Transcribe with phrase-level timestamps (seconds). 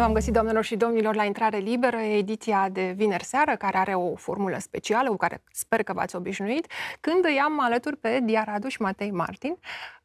[0.00, 3.94] Bine v-am găsit, doamnelor și domnilor, la Intrare Liberă, ediția de vineri seară, care are
[3.94, 6.66] o formulă specială cu care sper că v-ați obișnuit,
[7.00, 9.50] când îi am alături pe Dia Radu și Matei Martin.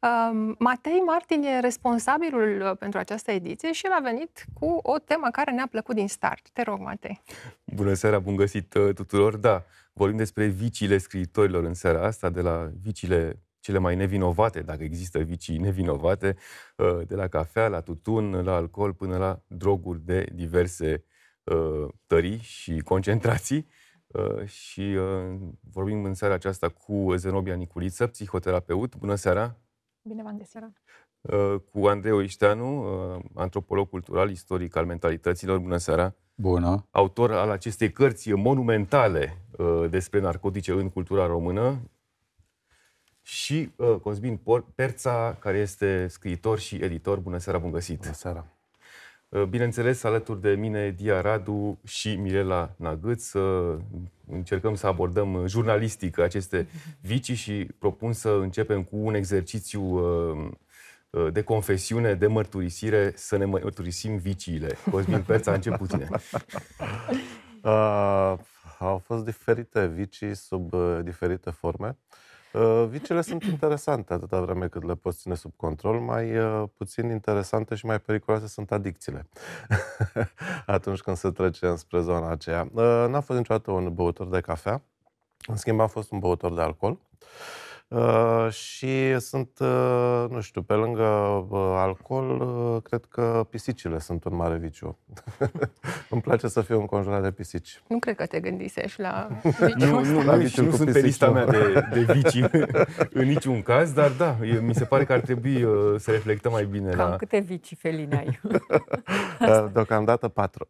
[0.00, 4.98] Uh, Matei Martin e responsabilul uh, pentru această ediție și el a venit cu o
[4.98, 6.50] temă care ne-a plăcut din start.
[6.52, 7.22] Te rog, Matei.
[7.64, 9.36] Bună seara, bun găsit uh, tuturor.
[9.36, 14.82] Da, vorbim despre viciile scriitorilor în seara asta, de la viciile cele mai nevinovate, dacă
[14.82, 16.36] există vicii nevinovate,
[16.76, 21.04] uh, de la cafea, la tutun, la alcool, până la droguri de diverse
[21.44, 23.66] uh, tării și concentrații.
[24.06, 24.98] Uh, și
[25.72, 28.96] vorbim în seara aceasta cu Zenobia Niculiță, psihoterapeut.
[28.96, 29.56] Bună seara!
[30.02, 30.60] Bine v-am găsit!
[31.72, 32.84] Cu Andrei Oișteanu,
[33.34, 35.58] antropolog cultural, istoric al mentalităților.
[35.58, 36.14] Bună seara!
[36.34, 36.86] Bună!
[36.90, 39.46] Autor al acestei cărți monumentale
[39.90, 41.80] despre narcotice în cultura română,
[43.26, 44.40] și uh, Cosmin
[44.74, 47.18] Perța, care este scriitor și editor.
[47.18, 48.00] Bună seara, bun găsit!
[48.00, 48.46] Bună seara!
[49.28, 53.78] Uh, bineînțeles, alături de mine, Dia Radu și Mirela Nagâț, uh,
[54.30, 56.68] încercăm să abordăm jurnalistic aceste
[57.00, 60.50] vicii și propun să începem cu un exercițiu uh,
[61.10, 64.76] uh, de confesiune, de mărturisire, să ne mărturisim viciile.
[64.90, 66.08] Cosmin Perța, încep cu tine.
[67.62, 68.34] Uh,
[68.78, 71.86] au fost diferite vicii sub uh, diferite forme.
[71.86, 72.25] Uh, Uh,
[72.88, 77.74] vicele sunt interesante atâta vreme cât le poți ține sub control, mai uh, puțin interesante
[77.74, 79.26] și mai periculoase sunt adicțiile.
[80.66, 82.68] Atunci când se trece înspre zona aceea.
[82.72, 84.82] Uh, n-am fost niciodată un băutor de cafea,
[85.46, 86.92] în schimb am fost un băutor de alcool.
[86.92, 87.65] Uh,
[88.50, 94.36] și sunt, uh, nu știu, pe lângă uh, alcool, uh, cred că pisicile sunt un
[94.36, 94.98] mare viciu.
[96.10, 97.82] Îmi place să fiu înconjurat de pisici.
[97.88, 99.28] Nu cred că te gândisești la
[99.76, 102.44] Nu, nu, nu, nici, nu sunt pe lista mea de, de vicii
[103.20, 106.64] în niciun caz, dar da, mi se pare că ar trebui uh, să reflectăm mai
[106.64, 107.16] bine Cam la...
[107.16, 108.40] câte vicii feline ai?
[109.40, 110.68] Uh, deocamdată patru.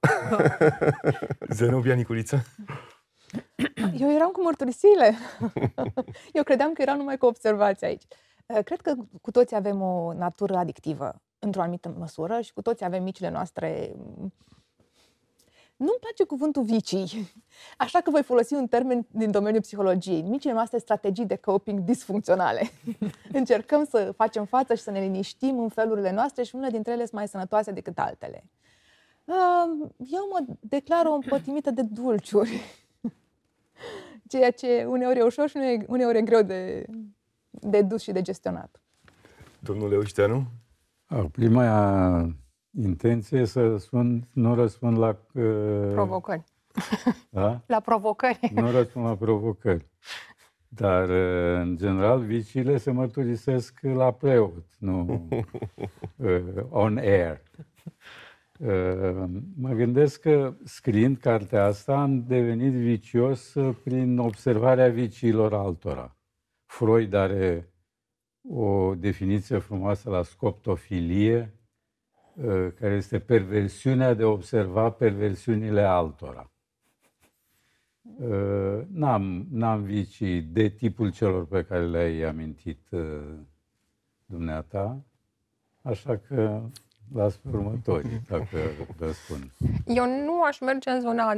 [1.48, 2.44] Zenobia Niculiță?
[4.00, 5.14] Eu eram cu mărturisiile.
[6.32, 8.02] Eu credeam că eram numai cu observații aici.
[8.46, 12.84] Uh, cred că cu toți avem o natură adictivă, într-o anumită măsură, și cu toți
[12.84, 13.92] avem micile noastre...
[13.96, 14.32] Mm,
[15.76, 17.32] nu-mi place cuvântul vicii,
[17.84, 20.22] așa că voi folosi un termen din domeniul psihologiei.
[20.22, 22.70] Micile noastre strategii de coping disfuncționale.
[23.32, 27.00] Încercăm să facem față și să ne liniștim în felurile noastre și unele dintre ele
[27.00, 28.44] sunt mai sănătoase decât altele.
[29.24, 32.85] Uh, eu mă declar o împătimită de dulciuri
[34.28, 36.84] ceea ce uneori e ușor și uneori e greu de,
[37.50, 38.80] de dus și de gestionat.
[39.58, 40.46] Domnule Oșteanu?
[41.32, 41.64] Prima
[42.82, 45.08] intenție să spun, nu răspund la...
[45.32, 46.44] Uh, provocări.
[47.30, 47.60] Da?
[47.66, 48.50] La provocări.
[48.54, 49.86] Nu răspund la provocări.
[50.68, 55.28] Dar, uh, în general, viciile se mărturisesc la preot, nu
[56.16, 57.42] uh, on air.
[58.60, 59.24] Uh,
[59.56, 66.16] mă gândesc că scriind cartea asta am devenit vicios uh, prin observarea viciilor altora.
[66.64, 67.72] Freud are
[68.48, 71.54] o definiție frumoasă la scoptofilie,
[72.34, 76.50] uh, care este perversiunea de a observa perversiunile altora.
[78.88, 82.88] N-am, n-am vicii de tipul celor pe care le-ai amintit
[84.26, 85.04] dumneata,
[85.82, 86.62] așa că
[87.14, 88.58] las pe următorii, dacă
[88.98, 89.50] răspund.
[89.86, 91.32] Eu nu aș merge în zona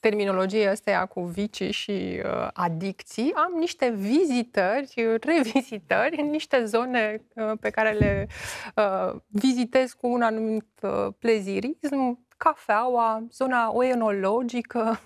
[0.00, 3.32] terminologiei astea cu vicii și uh, adicții.
[3.34, 8.28] Am niște vizitări, revizitări în niște zone uh, pe care le
[8.76, 15.00] uh, vizitez cu un anumit uh, plezirism, cafeaua, zona oenologică,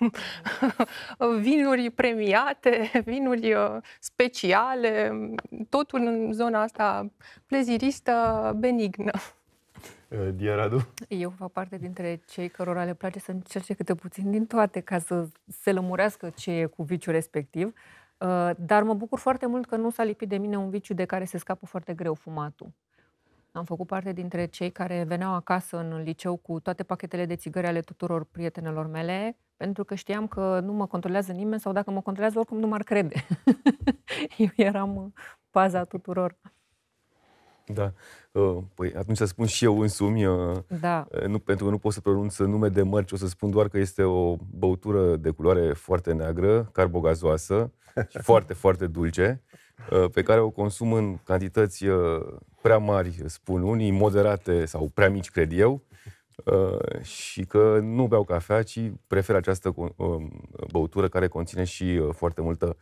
[1.40, 5.18] vinuri premiate, vinuri uh, speciale,
[5.68, 7.10] totul în zona asta
[7.46, 9.12] pleziristă, benignă.
[10.08, 10.88] Uh, Diaradu?
[11.08, 14.98] Eu fac parte dintre cei cărora le place să încerce câte puțin din toate ca
[14.98, 17.74] să se lămurească ce e cu viciul respectiv.
[18.18, 21.04] Uh, dar mă bucur foarte mult că nu s-a lipit de mine un viciu de
[21.04, 22.72] care se scapă foarte greu fumatul.
[23.52, 27.66] Am făcut parte dintre cei care veneau acasă în liceu cu toate pachetele de țigări
[27.66, 32.00] ale tuturor prietenelor mele, pentru că știam că nu mă controlează nimeni sau dacă mă
[32.00, 33.26] controlează, oricum nu m-ar crede.
[34.36, 35.12] Eu eram
[35.50, 36.36] paza tuturor.
[37.74, 37.92] Da.
[38.32, 41.06] Uh, păi atunci să spun și eu însumi, uh, da.
[41.10, 43.68] Uh, nu, pentru că nu pot să pronunț nume de mărci, o să spun doar
[43.68, 47.72] că este o băutură de culoare foarte neagră, carbogazoasă
[48.08, 49.42] și foarte, foarte dulce,
[50.12, 51.84] pe care o consum în cantități
[52.62, 55.82] prea mari, spun unii, moderate sau prea mici, cred eu,
[57.02, 59.74] și că nu beau cafea, ci prefer această
[60.72, 62.76] băutură care conține și foarte multă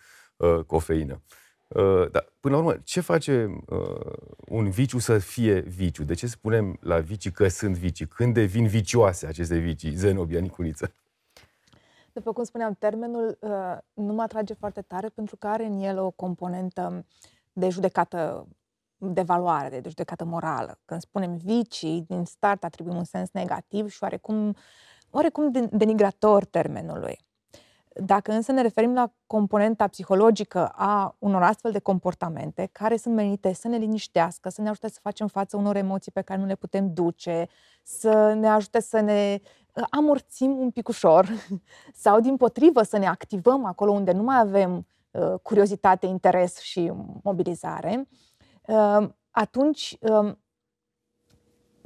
[0.66, 1.22] cofeină.
[1.68, 4.12] Uh, dar, până la urmă, ce face uh,
[4.48, 6.04] un viciu să fie viciu?
[6.04, 8.06] De ce spunem la vicii că sunt vicii?
[8.06, 9.94] Când devin vicioase aceste vicii?
[9.94, 10.92] Zenobia Nicuriță.
[12.12, 15.98] După cum spuneam, termenul uh, nu mă atrage foarte tare pentru că are în el
[15.98, 17.04] o componentă
[17.52, 18.46] de judecată
[18.96, 20.78] de valoare, de judecată morală.
[20.84, 24.56] Când spunem vicii, din start atribuim un sens negativ și oarecum,
[25.10, 27.18] oarecum denigrator termenului.
[28.00, 33.52] Dacă însă ne referim la componenta psihologică a unor astfel de comportamente, care sunt menite
[33.52, 36.54] să ne liniștească, să ne ajute să facem față unor emoții pe care nu le
[36.54, 37.48] putem duce,
[37.82, 39.40] să ne ajute să ne
[39.74, 41.28] uh, amorțim un pic ușor
[42.04, 46.92] sau, din potrivă, să ne activăm acolo unde nu mai avem uh, curiozitate, interes și
[47.22, 48.08] mobilizare,
[48.66, 50.38] uh, atunci um,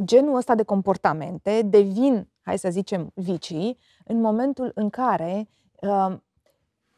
[0.05, 5.60] genul ăsta de comportamente devin, hai să zicem, vicii, în momentul în care Um,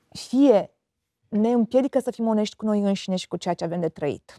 [0.08, 0.70] fie
[1.28, 4.38] ne împiedică să fim onești cu noi înșine și cu ceea ce avem de trăit,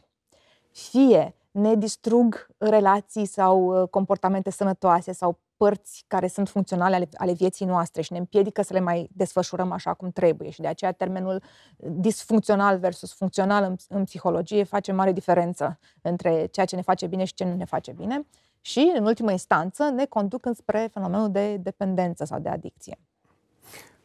[0.72, 7.34] fie ne distrug relații sau uh, comportamente sănătoase sau părți care sunt funcționale ale, ale
[7.34, 10.50] vieții noastre și ne împiedică să le mai desfășurăm așa cum trebuie.
[10.50, 11.42] Și de aceea termenul
[11.78, 17.24] disfuncțional versus funcțional în, în psihologie face mare diferență între ceea ce ne face bine
[17.24, 18.28] și ce nu ne face bine
[18.62, 23.00] și, în ultimă instanță, ne conduc înspre fenomenul de dependență sau de adicție.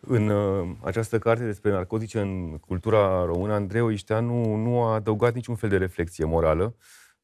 [0.01, 5.55] În uh, această carte despre narcotice în cultura română, Andrei Ișteanu nu a adăugat niciun
[5.55, 6.77] fel de reflexie morală.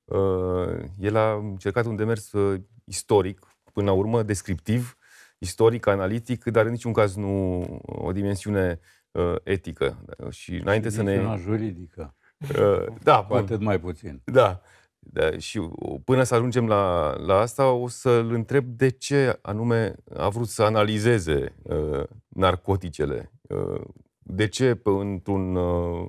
[0.04, 4.96] Uh, el a încercat un demers uh, istoric, până la urmă descriptiv,
[5.38, 8.80] istoric, analitic, dar în niciun caz nu o dimensiune
[9.10, 10.04] uh, etică.
[10.30, 11.36] Și înainte și să ne...
[11.38, 12.14] juridică.
[12.38, 14.22] Uh, da, cu atât mai puțin.
[14.24, 14.60] Da.
[15.06, 15.60] Da, și
[16.04, 20.62] până să ajungem la, la asta, o să-l întreb de ce anume a vrut să
[20.62, 23.32] analizeze uh, narcoticele.
[23.42, 23.80] Uh,
[24.18, 26.08] de ce pe, într-un uh,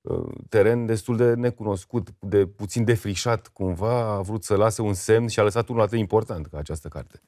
[0.00, 5.28] uh, teren destul de necunoscut, de puțin defrișat cumva, a vrut să lase un semn
[5.28, 7.20] și a lăsat unul atât de important ca această carte.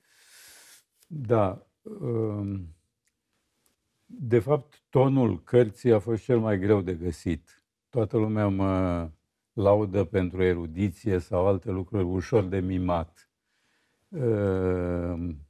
[1.07, 1.67] Da.
[1.83, 2.61] Uh,
[4.07, 7.65] de fapt, tonul cărții a fost cel mai greu de găsit.
[7.89, 9.11] Toată lumea mă
[9.61, 13.31] laudă pentru erudiție sau alte lucruri ușor de mimat.
[14.09, 15.47] Ehm,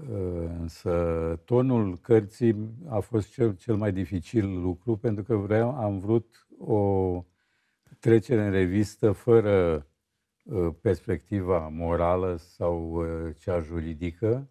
[0.00, 0.92] ehm, însă
[1.44, 7.24] tonul cărții a fost cel, cel mai dificil lucru pentru că vreau, am vrut o
[7.98, 9.86] trecere în revistă fără
[10.50, 14.48] ă, perspectiva morală sau ă, cea juridică,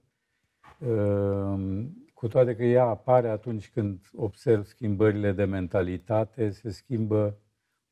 [0.79, 7.37] ehm, cu toate că ea apare atunci când observ schimbările de mentalitate, se schimbă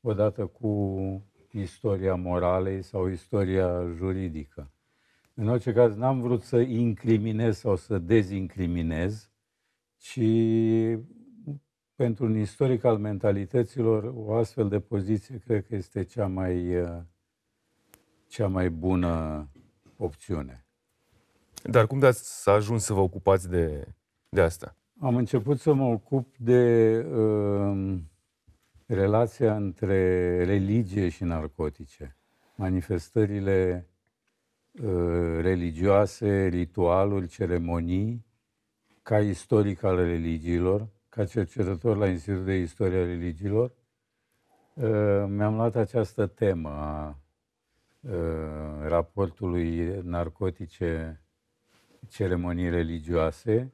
[0.01, 4.71] odată cu istoria moralei sau istoria juridică.
[5.33, 9.29] În orice caz, n-am vrut să incriminez sau să dezincriminez,
[9.97, 10.21] ci
[11.95, 16.73] pentru un istoric al mentalităților, o astfel de poziție cred că este cea mai,
[18.27, 19.47] cea mai bună
[19.97, 20.65] opțiune.
[21.63, 23.87] Dar cum de să ajuns să vă ocupați de,
[24.29, 24.75] de asta?
[24.99, 27.97] Am început să mă ocup de uh,
[28.93, 32.17] relația între religie și narcotice,
[32.55, 33.87] manifestările
[34.71, 38.25] uh, religioase, ritualuri, ceremonii,
[39.03, 43.71] ca istoric al religiilor, ca cercetător la Institutul de Istoria Religiilor,
[44.73, 47.19] uh, mi-am luat această temă a
[47.99, 48.11] uh,
[48.87, 51.21] raportului narcotice
[52.07, 53.73] ceremonii religioase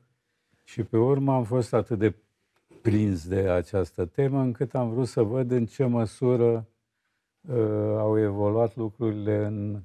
[0.63, 2.15] și pe urmă am fost atât de
[2.85, 6.67] prins de această temă, încât am vrut să văd în ce măsură
[7.41, 7.55] uh,
[7.97, 9.81] au evoluat lucrurile, în,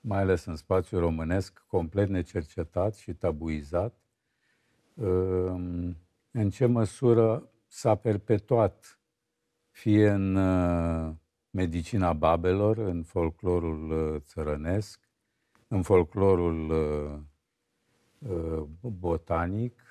[0.00, 3.98] mai ales în spațiul românesc, complet necercetat și tabuizat,
[4.94, 5.54] uh,
[6.30, 9.00] în ce măsură s-a perpetuat,
[9.70, 11.12] fie în uh,
[11.50, 15.08] medicina babelor, în folclorul uh, țărănesc,
[15.68, 17.18] în folclorul uh,
[18.30, 19.81] uh, botanic,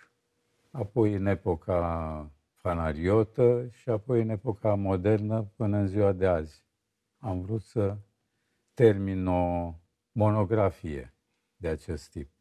[0.71, 6.65] apoi în epoca fanariotă și apoi în epoca modernă până în ziua de azi.
[7.17, 7.97] Am vrut să
[8.73, 9.73] termin o
[10.11, 11.15] monografie
[11.55, 12.31] de acest tip.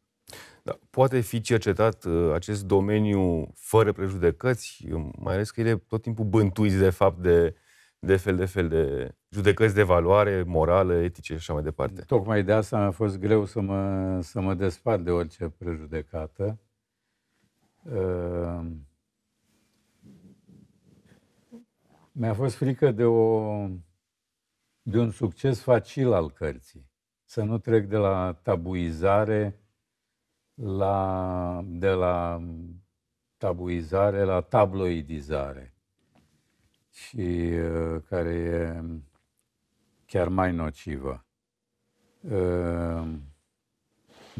[0.63, 6.01] Da, poate fi cercetat uh, acest domeniu fără prejudecăți, mai ales că el e tot
[6.01, 7.55] timpul bântuiți de fapt de,
[7.99, 12.01] de fel de fel de judecăți de valoare, morală, etice și așa mai departe.
[12.01, 16.59] Tocmai de asta mi-a fost greu să mă, să mă despart de orice prejudecată
[17.85, 18.87] Ehm,
[22.11, 23.67] mi-a fost frică de, o,
[24.81, 26.89] de un succes facil al cărții.
[27.25, 29.59] Să nu trec de la tabuizare
[30.53, 32.43] la, de la
[33.37, 35.73] tabuizare la tabloidizare.
[36.89, 38.83] și uh, care e
[40.05, 41.25] chiar mai nocivă.
[42.19, 43.13] Uh,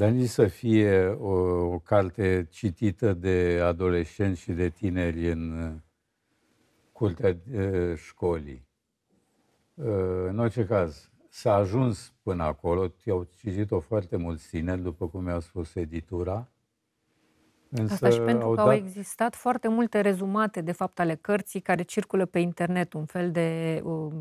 [0.02, 1.32] dar nici să fie o,
[1.74, 5.72] o carte citită de adolescenți și de tineri în uh,
[6.92, 8.68] curtea uh, școlii.
[9.74, 9.86] Uh,
[10.28, 15.40] în orice caz, s-a ajuns până acolo, au citit-o foarte mulți tineri, după cum mi-a
[15.40, 16.48] spus editura.
[17.70, 18.66] Însă Asta și pentru au că dat...
[18.66, 23.32] au existat foarte multe rezumate, de fapt, ale cărții care circulă pe internet, un fel
[23.32, 24.14] de uh,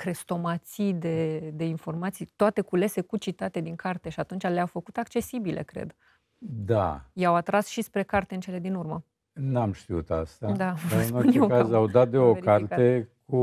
[0.00, 5.62] crestomații de, de informații, toate culese cu citate din carte și atunci le-au făcut accesibile,
[5.62, 5.94] cred.
[6.38, 7.04] Da.
[7.12, 9.04] I-au atras și spre carte în cele din urmă.
[9.32, 10.52] N-am știut asta.
[10.52, 10.74] Da.
[10.90, 12.68] Dar în orice caz au dat de o verificat.
[12.68, 13.36] carte cu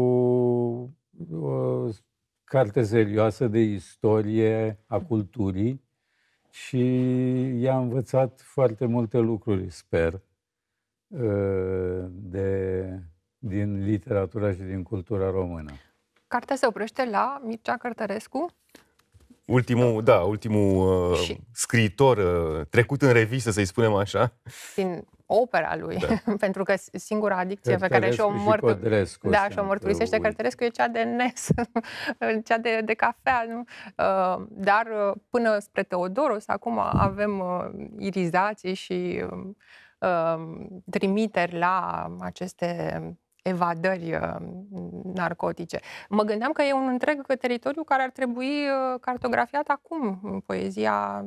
[1.32, 1.88] o
[2.44, 5.84] carte serioasă de istorie a culturii
[6.50, 6.86] și
[7.60, 10.22] i-a învățat foarte multe lucruri, sper,
[12.10, 12.90] de,
[13.38, 15.72] din literatura și din cultura română.
[16.28, 18.52] Cartea se oprește la Mircea Cărtărescu?
[19.46, 21.40] Ultimul, da, ultimul uh, și...
[21.54, 24.34] scriitor uh, trecut în revistă, să-i spunem așa.
[24.76, 26.34] Din opera lui, da.
[26.46, 28.74] pentru că singura adicție pe care și-o mărtur...
[29.22, 31.50] da, și-o mărturisește Cărtărescu e cea de nes,
[32.48, 33.46] cea de, de cafea.
[33.50, 33.60] Nu?
[33.60, 39.26] Uh, dar uh, până spre Teodoros, acum avem uh, irizații și
[40.00, 40.36] uh,
[40.90, 43.02] trimiteri la aceste
[43.48, 44.36] evadări uh,
[45.14, 45.80] narcotice.
[46.10, 51.26] Mă gândeam că e un întreg teritoriu care ar trebui uh, cartografiat acum, în poezia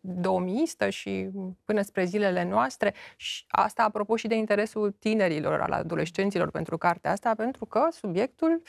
[0.00, 1.30] 2000 și
[1.64, 2.94] până spre zilele noastre.
[3.16, 8.62] Și asta apropo și de interesul tinerilor, al adolescenților pentru cartea asta, pentru că subiectul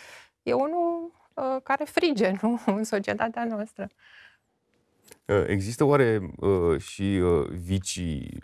[0.44, 2.62] e unul uh, care frige nu?
[2.65, 3.88] în societatea noastră.
[5.25, 8.39] Uh, există oare uh, și uh, vicii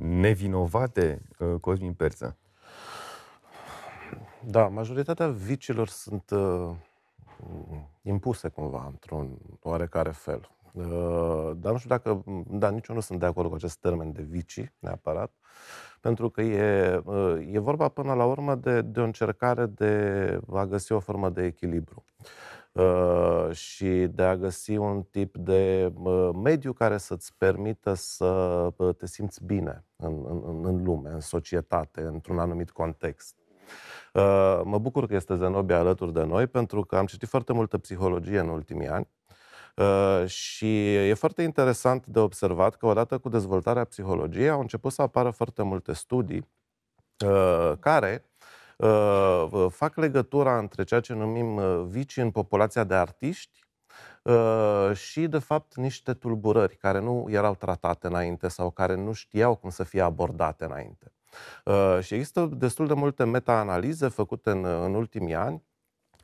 [0.00, 2.38] nevinovate, uh, Cosmin Perță?
[4.48, 6.70] Da, majoritatea vicilor sunt uh,
[8.02, 10.50] impuse cumva, într-un oarecare fel.
[10.72, 14.12] Uh, dar nu știu dacă, da, nici eu nu sunt de acord cu acest termen
[14.12, 15.32] de vicii, neapărat,
[16.00, 20.66] pentru că e, uh, e vorba până la urmă de, de o încercare de a
[20.66, 22.04] găsi o formă de echilibru
[22.72, 28.26] uh, și de a găsi un tip de uh, mediu care să-ți permită să
[28.76, 33.34] uh, te simți bine în, în, în lume, în societate, într-un anumit context.
[34.12, 37.78] Uh, mă bucur că este Zenobia alături de noi, pentru că am citit foarte multă
[37.78, 39.08] psihologie în ultimii ani
[39.76, 45.02] Uh, și e foarte interesant de observat că odată cu dezvoltarea psihologiei au început să
[45.02, 46.48] apară foarte multe studii
[47.26, 48.24] uh, care
[48.76, 53.64] uh, fac legătura între ceea ce numim vicii în populația de artiști
[54.92, 59.70] și, de fapt, niște tulburări care nu erau tratate înainte sau care nu știau cum
[59.70, 61.15] să fie abordate înainte.
[62.00, 65.62] Și există destul de multe meta-analize făcute în, în ultimii ani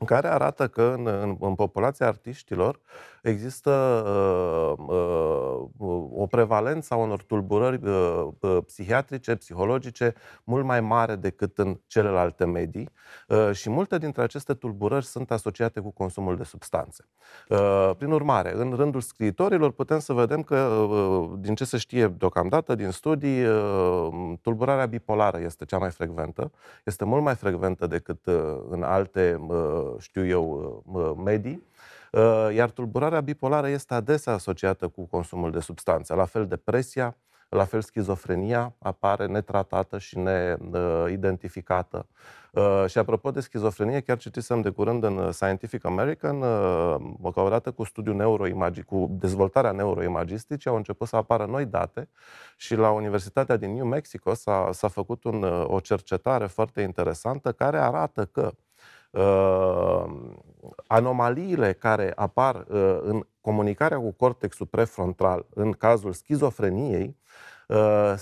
[0.05, 2.79] care arată că în, în, în populația artiștilor
[3.23, 3.71] există
[4.05, 10.13] uh, uh, o prevalență a unor tulburări uh, uh, psihiatrice, psihologice,
[10.43, 12.89] mult mai mare decât în celelalte medii
[13.27, 17.05] uh, și multe dintre aceste tulburări sunt asociate cu consumul de substanțe.
[17.49, 22.07] Uh, prin urmare, în rândul scriitorilor putem să vedem că, uh, din ce se știe
[22.07, 26.51] deocamdată din studii, uh, tulburarea bipolară este cea mai frecventă,
[26.83, 28.35] este mult mai frecventă decât uh,
[28.69, 31.71] în alte, uh, știu eu, uh, medii.
[32.13, 36.13] Uh, iar tulburarea bipolară este adesea asociată cu consumul de substanțe.
[36.13, 37.17] La fel depresia,
[37.49, 42.07] la fel schizofrenia apare netratată și neidentificată.
[42.51, 47.71] Uh, și apropo de schizofrenie, chiar citisem de curând în Scientific American uh, că odată
[47.71, 52.09] cu studiul neuroimagi, cu dezvoltarea neuroimagisticii au început să apară noi date
[52.57, 57.77] și la Universitatea din New Mexico s-a, s-a făcut un, o cercetare foarte interesantă care
[57.77, 58.51] arată că
[59.11, 60.05] uh,
[60.87, 67.17] anomaliile care apar uh, în comunicarea cu cortexul prefrontal în cazul schizofreniei
[67.67, 68.13] uh,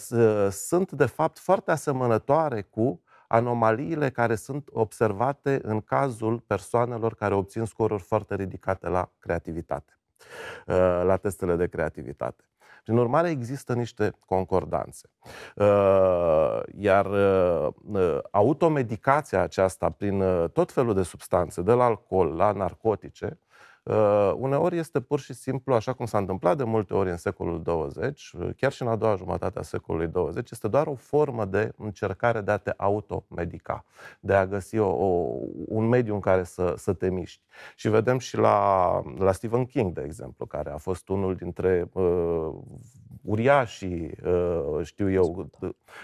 [0.49, 7.65] sunt de fapt foarte asemănătoare cu anomaliile care sunt observate în cazul persoanelor care obțin
[7.65, 9.99] scoruri foarte ridicate la creativitate,
[10.67, 12.50] uh, la testele de creativitate.
[12.83, 15.09] Prin urmare, există niște concordanțe.
[15.55, 20.23] Uh, iar uh, automedicația aceasta prin
[20.53, 23.39] tot felul de substanțe, de la alcool la narcotice,
[23.83, 27.61] Uh, uneori este pur și simplu, așa cum s-a întâmplat de multe ori în secolul
[27.61, 31.45] 20, uh, chiar și în a doua jumătate a secolului 20, este doar o formă
[31.45, 33.85] de încercare de a te automedica,
[34.19, 37.41] de a găsi o, o, un mediu în care să, să te miști.
[37.75, 42.53] Și vedem și la, la Stephen King, de exemplu, care a fost unul dintre uh,
[43.21, 45.49] uriașii, uh, știu eu,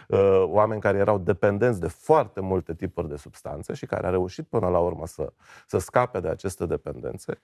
[0.08, 4.48] uh, oameni care erau dependenți de foarte multe tipuri de substanțe și care a reușit
[4.48, 5.34] până la urmă să,
[5.68, 7.40] să scape de aceste dependențe.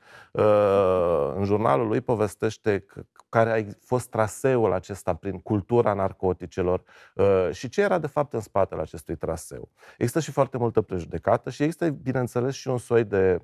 [1.36, 2.86] În jurnalul lui povestește
[3.30, 6.84] care a fost traseul acesta prin cultura narcoticelor
[7.52, 9.70] și ce era de fapt în spatele acestui traseu.
[9.98, 13.40] Există și foarte multă prejudecată și există, bineînțeles, și un soi de,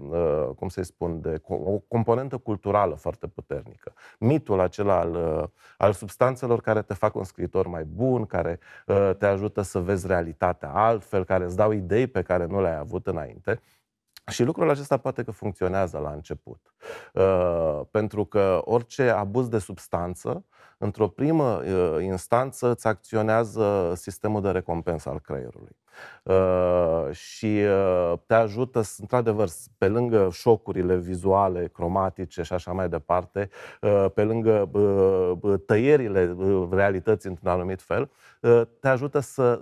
[0.56, 3.94] cum să-i spun, de o componentă culturală foarte puternică.
[4.20, 9.12] Mitul acela al, uh, al substanțelor care te fac un scriitor mai bun, care uh,
[9.18, 13.08] te ajută să vezi realitatea altfel, care îți dau idei pe care nu le-ai avut
[13.08, 13.62] înainte.
[14.30, 16.74] Și lucrul acesta poate că funcționează la început.
[17.14, 20.46] Uh, pentru că orice abuz de substanță,
[20.78, 25.78] într-o primă uh, instanță, îți acționează sistemul de recompensă al creierului.
[26.24, 33.50] Uh, și uh, te ajută, într-adevăr, pe lângă șocurile vizuale, cromatice și așa mai departe,
[33.82, 34.70] uh, pe lângă
[35.66, 36.36] tăierile
[36.72, 38.12] realității într-un anumit fel,
[38.80, 39.60] te ajută să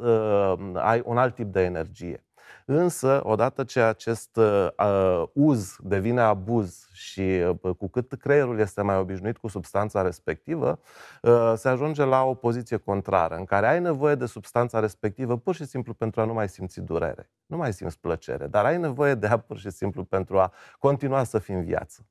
[0.73, 2.26] ai un alt tip de energie.
[2.69, 7.21] Însă, odată ce acest uh, uz devine abuz și
[7.61, 10.79] uh, cu cât creierul este mai obișnuit cu substanța respectivă,
[11.21, 15.55] uh, se ajunge la o poziție contrară, în care ai nevoie de substanța respectivă pur
[15.55, 17.29] și simplu pentru a nu mai simți durere.
[17.45, 21.23] Nu mai simți plăcere, dar ai nevoie de ea pur și simplu pentru a continua
[21.23, 22.05] să fii în viață.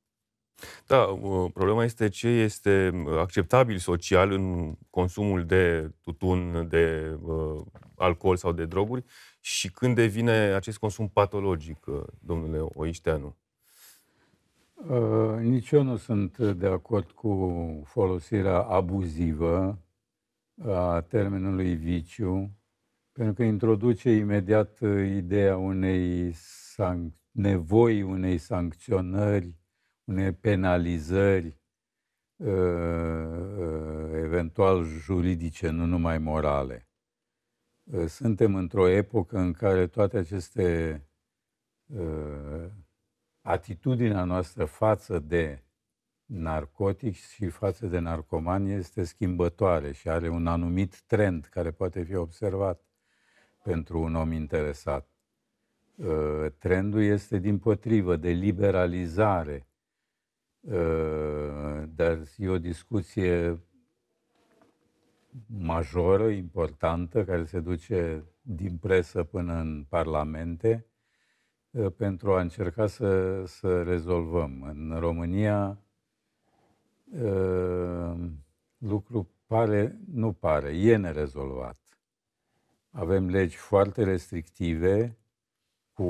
[0.86, 1.04] Da,
[1.52, 7.62] problema este ce este acceptabil social în consumul de tutun, de uh,
[7.96, 9.04] alcool sau de droguri
[9.40, 13.36] și când devine acest consum patologic, uh, domnule Oișteanu?
[14.74, 19.78] Uh, nici eu nu sunt de acord cu folosirea abuzivă
[20.64, 22.50] a termenului viciu,
[23.12, 29.54] pentru că introduce imediat uh, ideea unei san- nevoi, unei sancționări,
[30.06, 31.60] unei penalizări,
[32.36, 32.48] uh,
[33.58, 36.88] uh, eventual juridice, nu numai morale.
[37.84, 41.00] Uh, suntem într-o epocă în care toate aceste
[41.86, 42.70] uh,
[43.40, 45.64] atitudinea noastră față de
[46.24, 52.14] narcotici și față de narcomani este schimbătoare și are un anumit trend care poate fi
[52.14, 52.80] observat
[53.62, 55.10] pentru un om interesat.
[55.94, 59.75] Uh, trendul este din potrivă de liberalizare, uh,
[61.94, 63.60] dar e o discuție
[65.46, 70.86] majoră, importantă, care se duce din presă până în parlamente,
[71.74, 74.62] ă, pentru a încerca să, să rezolvăm.
[74.62, 75.78] În România
[77.22, 78.16] ă,
[78.78, 81.78] lucru pare, nu pare, e nerezolvat.
[82.90, 85.18] Avem legi foarte restrictive
[85.92, 86.04] cu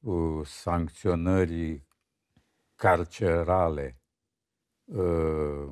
[0.00, 1.83] uh, sancționări
[2.74, 3.98] carcerale
[4.84, 5.68] uh,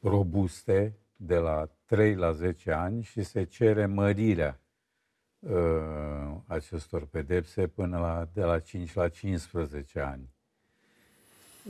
[0.00, 4.60] robuste, de la 3 la 10 ani și se cere mărirea
[5.38, 10.30] uh, acestor pedepse până la, de la 5 la 15 ani.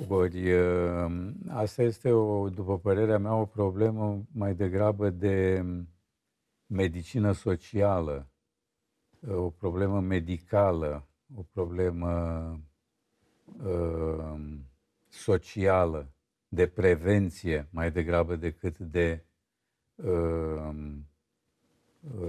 [0.08, 5.64] Ori uh, asta este, o, după părerea mea, o problemă mai degrabă de
[6.66, 8.28] medicină socială,
[9.20, 12.60] uh, o problemă medicală, o problemă
[13.62, 14.40] uh,
[15.08, 16.12] socială,
[16.48, 19.24] de prevenție mai degrabă decât de
[19.94, 20.70] uh,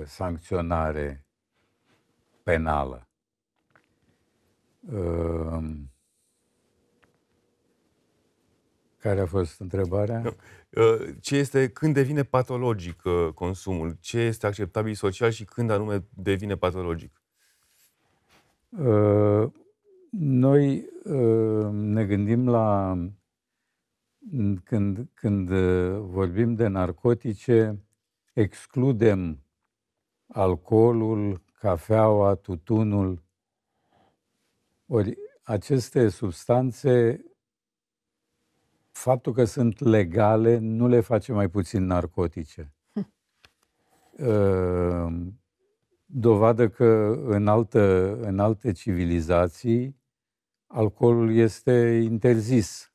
[0.06, 1.26] sancționare
[2.44, 3.08] penală.
[4.92, 5.74] Uh,
[8.98, 10.36] care a fost întrebarea?
[11.22, 13.02] Ce este, când devine patologic
[13.34, 13.98] consumul?
[14.00, 17.22] Ce este acceptabil social și când anume devine patologic?
[20.12, 20.90] Noi
[21.72, 22.98] ne gândim la
[24.64, 27.86] când, când uh, vorbim de narcotice,
[28.34, 29.44] excludem
[30.28, 33.24] alcoolul, cafeaua, tutunul.
[34.86, 37.26] Ori aceste substanțe,
[38.92, 42.74] faptul că sunt legale, nu le face mai puțin narcotice.
[44.20, 45.28] Uh,
[46.06, 49.99] dovadă că în, altă, în alte civilizații
[50.72, 52.94] alcoolul este interzis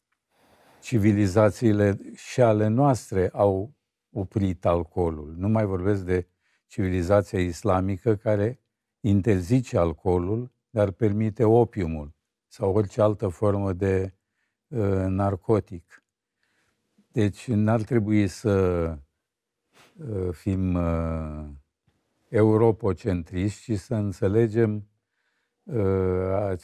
[0.81, 3.75] civilizațiile și ale noastre au
[4.11, 5.35] oprit alcoolul.
[5.37, 6.27] Nu mai vorbesc de
[6.67, 8.61] civilizația islamică care
[9.01, 12.15] interzice alcoolul, dar permite opiumul
[12.47, 14.15] sau orice altă formă de
[14.69, 16.05] uh, narcotic.
[17.13, 18.87] Deci n-ar trebui să
[19.97, 21.47] uh, fim uh,
[22.29, 24.94] europocentriști, ci să înțelegem uh,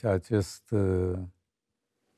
[0.03, 1.19] acest uh,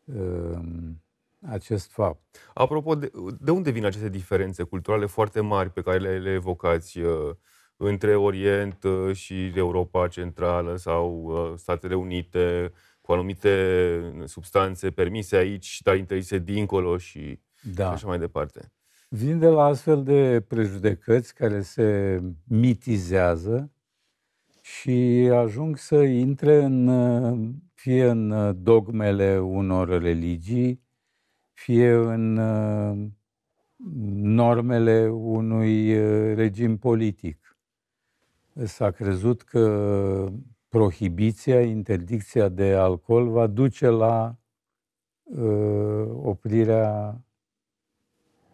[0.05, 1.03] um,
[1.49, 2.21] acest fapt.
[2.55, 6.99] Apropo, de, de unde vin aceste diferențe culturale foarte mari pe care le, le evocați
[6.99, 7.35] uh,
[7.77, 15.81] între Orient uh, și Europa Centrală sau uh, Statele Unite, cu anumite substanțe permise aici,
[15.83, 17.40] dar interzise dincolo și
[17.75, 17.90] Da.
[17.90, 18.73] așa mai departe?
[19.09, 23.71] Vin de la astfel de prejudecăți care se mitizează
[24.79, 30.83] și ajung să intre în, uh, fie în uh, dogmele unor religii,
[31.53, 33.09] fie în uh,
[34.15, 37.57] normele unui uh, regim politic.
[38.65, 40.29] S-a crezut că
[40.69, 44.37] prohibiția, interdicția de alcool va duce la
[45.23, 47.21] uh, oprirea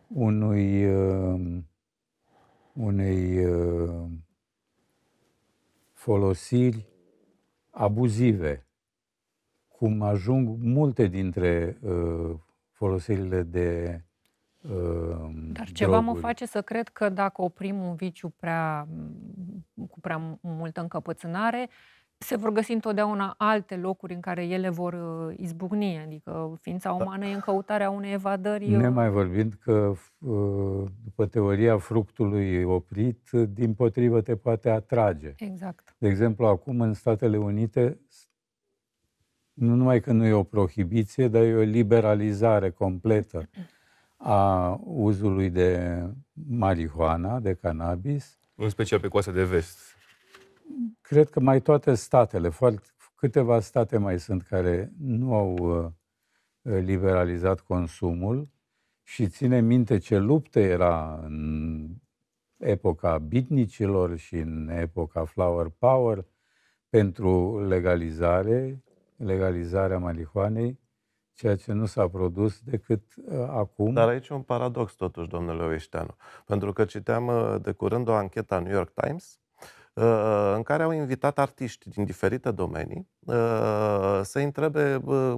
[0.08, 1.58] unui, uh,
[2.72, 4.06] unei uh,
[5.98, 6.86] folosiri
[7.70, 8.66] abuzive,
[9.68, 12.34] cum ajung multe dintre uh,
[12.70, 14.00] folosirile de
[14.62, 16.22] uh, Dar ceva mă droguri.
[16.22, 18.88] face să cred că dacă oprim un viciu prea,
[19.90, 21.68] cu prea multă încăpățânare,
[22.18, 25.98] se vor găsi întotdeauna alte locuri în care ele vor uh, izbucni.
[25.98, 28.74] Adică ființa umană e în căutarea unei evadări.
[28.74, 35.34] uh, Nemai vorbind că, uh, după teoria fructului oprit, din potrivă te poate atrage.
[35.36, 35.94] Exact.
[35.98, 38.00] De exemplu, acum în Statele Unite,
[39.52, 43.48] nu numai că nu e o prohibiție, dar e o liberalizare completă
[44.16, 46.02] a uzului de
[46.48, 48.38] marihuana, de cannabis.
[48.54, 49.87] În special pe coasta de vest.
[51.00, 52.82] Cred că mai toate statele, foarte,
[53.14, 55.90] câteva state mai sunt care nu au uh,
[56.62, 58.48] liberalizat consumul
[59.02, 61.86] și ține minte ce luptă era în
[62.56, 66.26] epoca bitnicilor și în epoca flower power
[66.88, 68.82] pentru legalizare,
[69.16, 70.80] legalizarea marihuanei,
[71.34, 73.92] ceea ce nu s-a produs decât uh, acum.
[73.92, 76.16] Dar aici e un paradox totuși, domnule Oișteanu.
[76.46, 79.47] Pentru că citeam uh, de curând o anchetă a New York Times uh,
[80.54, 85.34] în care au invitat artiști din diferite domenii uh, să întrebe uh,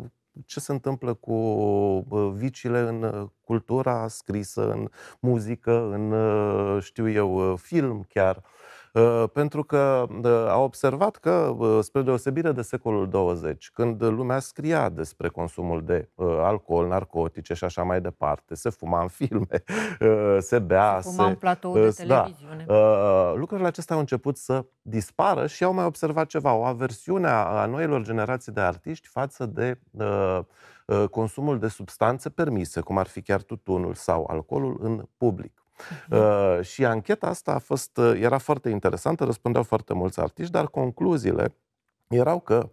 [0.46, 4.88] ce se întâmplă cu uh, viciile în uh, cultura scrisă, în
[5.20, 8.42] muzică, în, uh, știu eu, uh, film chiar.
[8.92, 14.38] Uh, Pentru că uh, au observat că, uh, spre deosebire de secolul 20, când lumea
[14.38, 19.46] scria despre consumul de uh, alcool, narcotice și așa mai departe, se fuma în filme,
[20.00, 22.22] uh, se bea, Fuma un platou de uh, da.
[22.22, 22.64] televiziune.
[22.68, 27.44] Uh, lucrurile acestea au început să dispară și au mai observat ceva, o aversiune a,
[27.44, 30.38] a noilor generații de artiști față de uh,
[30.86, 35.59] uh, consumul de substanțe permise, cum ar fi chiar tutunul sau alcoolul în public.
[36.10, 40.66] Uh, și ancheta asta a fost, uh, era foarte interesantă, răspundeau foarte mulți artiști, dar
[40.66, 41.54] concluziile
[42.08, 42.70] erau că uh,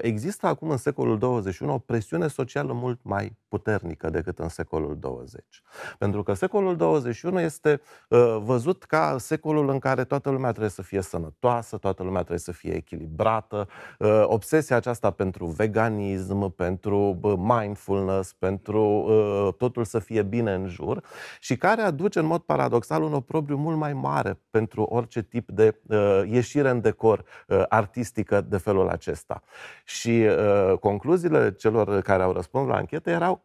[0.00, 5.62] există acum în secolul 21 o presiune socială mult mai puternică decât în secolul 20.
[5.98, 10.82] Pentru că secolul 21 este uh, văzut ca secolul în care toată lumea trebuie să
[10.82, 13.68] fie sănătoasă, toată lumea trebuie să fie echilibrată,
[13.98, 20.66] uh, obsesia aceasta pentru veganism, pentru uh, mindfulness, pentru uh, totul să fie bine în
[20.66, 21.02] jur
[21.40, 25.80] și care aduce în mod paradoxal un oprobriu mult mai mare pentru orice tip de
[25.86, 29.42] uh, ieșire în decor uh, artistică de felul acesta.
[29.84, 33.44] Și uh, concluziile celor care au răspuns la anchetă erau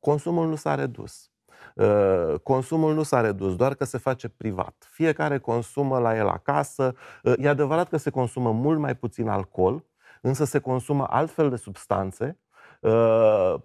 [0.00, 1.28] consumul nu s-a redus.
[1.74, 4.88] Uh, Consumul nu s-a redus, doar că se face privat.
[4.90, 6.94] Fiecare consumă la el acasă.
[7.22, 9.84] Uh, E adevărat că se consumă mult mai puțin alcool,
[10.20, 12.43] însă se consumă altfel de substanțe, uh,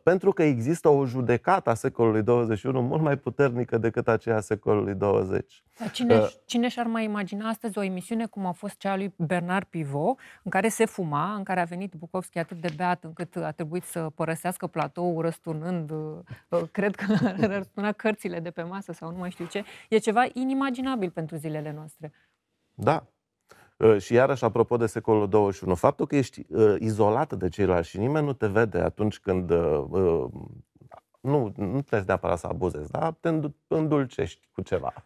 [0.03, 4.93] pentru că există o judecată a secolului 21 mult mai puternică decât aceea a secolului
[4.93, 5.63] 20.
[5.79, 8.95] Dar cine, Uh, cine și-ar mai imagina astăzi o emisiune cum a fost cea a
[8.95, 13.03] lui Bernard Pivot, în care se fuma, în care a venit Bukovski atât de beat
[13.03, 16.17] încât a trebuit să părăsească platoul răsturnând, uh,
[16.49, 17.05] uh, cred că
[17.55, 19.63] răsturna cărțile de pe masă sau nu mai știu ce.
[19.89, 22.11] E ceva inimaginabil pentru zilele noastre.
[22.73, 23.05] Da.
[23.79, 27.97] Uh, Și iarăși, apropo de secolul 21, faptul că ești uh, izolată de ceilalți și
[27.97, 30.25] nimeni nu te vede atunci când uh, uh,
[31.19, 34.93] nu, nu trebuie neapărat să abuzezi, dar te îndu- îndulcești cu ceva.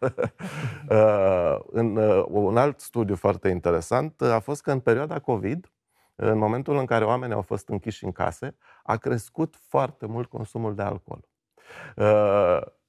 [0.88, 5.72] uh, în, uh, un alt studiu foarte interesant uh, a fost că în perioada COVID,
[6.14, 10.74] în momentul în care oamenii au fost închiși în case, a crescut foarte mult consumul
[10.74, 11.28] de alcool.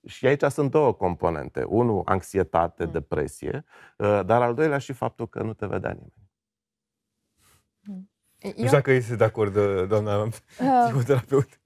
[0.05, 1.63] Uh, și aici sunt două componente.
[1.63, 2.91] Unu, anxietate, Mm.
[2.91, 3.65] depresie,
[3.97, 6.13] uh, dar al doilea și faptul că nu te vedea nimeni.
[8.41, 10.31] Nu știu dacă este de acord, uh, doamna Uh,
[10.85, 11.59] psihoterapeut.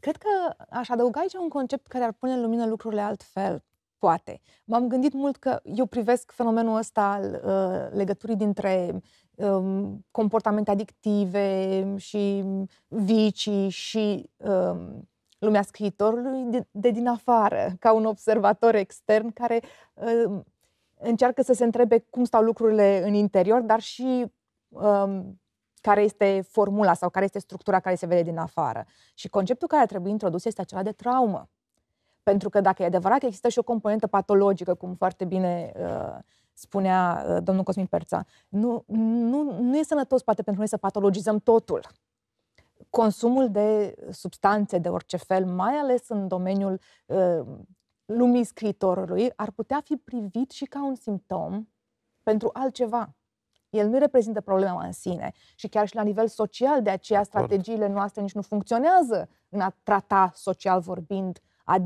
[0.00, 0.28] Cred că
[0.70, 3.64] aș adăuga aici un concept care ar pune în lumină lucrurile altfel.
[3.98, 4.40] Poate.
[4.64, 9.00] M-am gândit mult că eu privesc fenomenul ăsta al uh, legăturii dintre
[9.34, 12.44] um, comportamente adictive și
[12.88, 15.08] vicii și um,
[15.44, 19.60] lumea scriitorului de, de din afară, ca un observator extern care
[19.94, 20.40] uh,
[20.94, 24.32] încearcă să se întrebe cum stau lucrurile în interior, dar și
[24.68, 25.40] um,
[25.80, 28.86] care este formula sau care este structura care se vede din afară.
[29.14, 31.48] Și conceptul care trebuie introdus este acela de traumă.
[32.22, 36.18] Pentru că dacă e adevărat că există și o componentă patologică, cum foarte bine uh,
[36.52, 41.38] spunea uh, domnul Cosmin Perța, nu, nu, nu e sănătos poate pentru noi să patologizăm
[41.38, 41.80] totul.
[42.96, 47.40] Consumul de substanțe de orice fel, mai ales în domeniul uh,
[48.04, 51.68] lumii scriitorului, ar putea fi privit și ca un simptom
[52.22, 53.16] pentru altceva.
[53.70, 57.86] El nu reprezintă problema în sine și chiar și la nivel social, de aceea strategiile
[57.88, 61.40] noastre nici nu funcționează în a trata social vorbind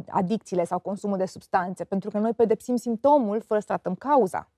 [0.08, 4.50] adicțiile sau consumul de substanțe, pentru că noi pedepsim simptomul fără să tratăm cauza.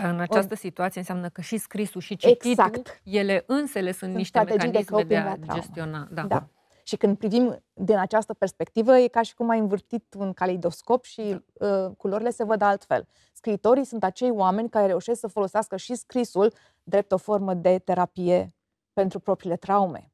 [0.00, 3.00] Dar în această Or, situație înseamnă că și scrisul și cititul, exact.
[3.02, 6.08] ele însele sunt, sunt niște mecanisme de, de a gestiona.
[6.10, 6.22] Da.
[6.22, 6.48] da.
[6.82, 11.42] Și când privim din această perspectivă, e ca și cum ai învârtit un caleidoscop și
[11.52, 11.66] da.
[11.66, 13.06] uh, culorile se văd altfel.
[13.32, 18.54] Scriitorii sunt acei oameni care reușesc să folosească și scrisul drept o formă de terapie
[18.92, 20.12] pentru propriile traume.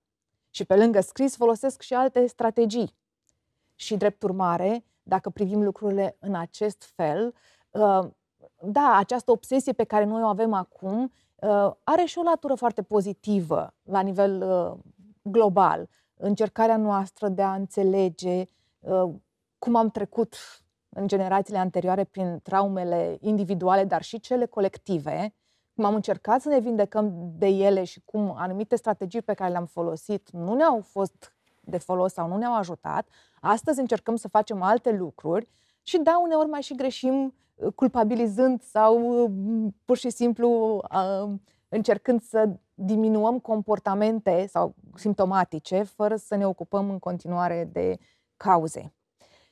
[0.50, 2.94] Și pe lângă scris folosesc și alte strategii.
[3.74, 7.34] Și drept urmare, dacă privim lucrurile în acest fel,
[7.70, 8.06] uh,
[8.66, 12.82] da, această obsesie pe care noi o avem acum uh, are și o latură foarte
[12.82, 14.78] pozitivă la nivel uh,
[15.22, 15.88] global.
[16.16, 18.44] Încercarea noastră de a înțelege
[19.58, 20.36] cum am trecut
[20.88, 25.34] în generațiile anterioare prin traumele individuale, dar și cele colective,
[25.74, 29.66] cum am încercat să ne vindecăm de ele și cum anumite strategii pe care le-am
[29.66, 33.08] folosit nu ne-au fost de folos sau nu ne-au ajutat,
[33.40, 35.48] astăzi încercăm să facem alte lucruri
[35.82, 37.32] și da, uneori mai și greșim uh,
[37.74, 41.32] culpabilizând sau uh, pur și simplu uh,
[41.68, 47.98] încercând să diminuăm comportamente sau simptomatice fără să ne ocupăm în continuare de
[48.36, 48.92] cauze.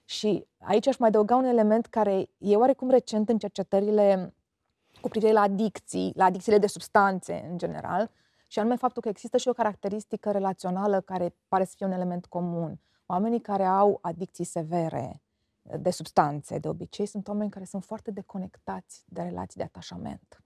[0.05, 4.35] Și aici aș mai adăuga un element care e oarecum recent în cercetările
[5.01, 8.11] cu privire la adicții, la adicțiile de substanțe în general,
[8.47, 12.27] și anume faptul că există și o caracteristică relațională care pare să fie un element
[12.27, 12.81] comun.
[13.07, 15.23] Oamenii care au adicții severe
[15.63, 20.43] de substanțe, de obicei, sunt oameni care sunt foarte deconectați de relații de atașament.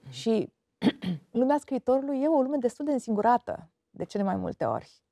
[0.00, 0.10] Mm.
[0.10, 0.52] Și
[1.40, 5.02] lumea scriitorului e o lume destul de însingurată, de cele mai multe ori.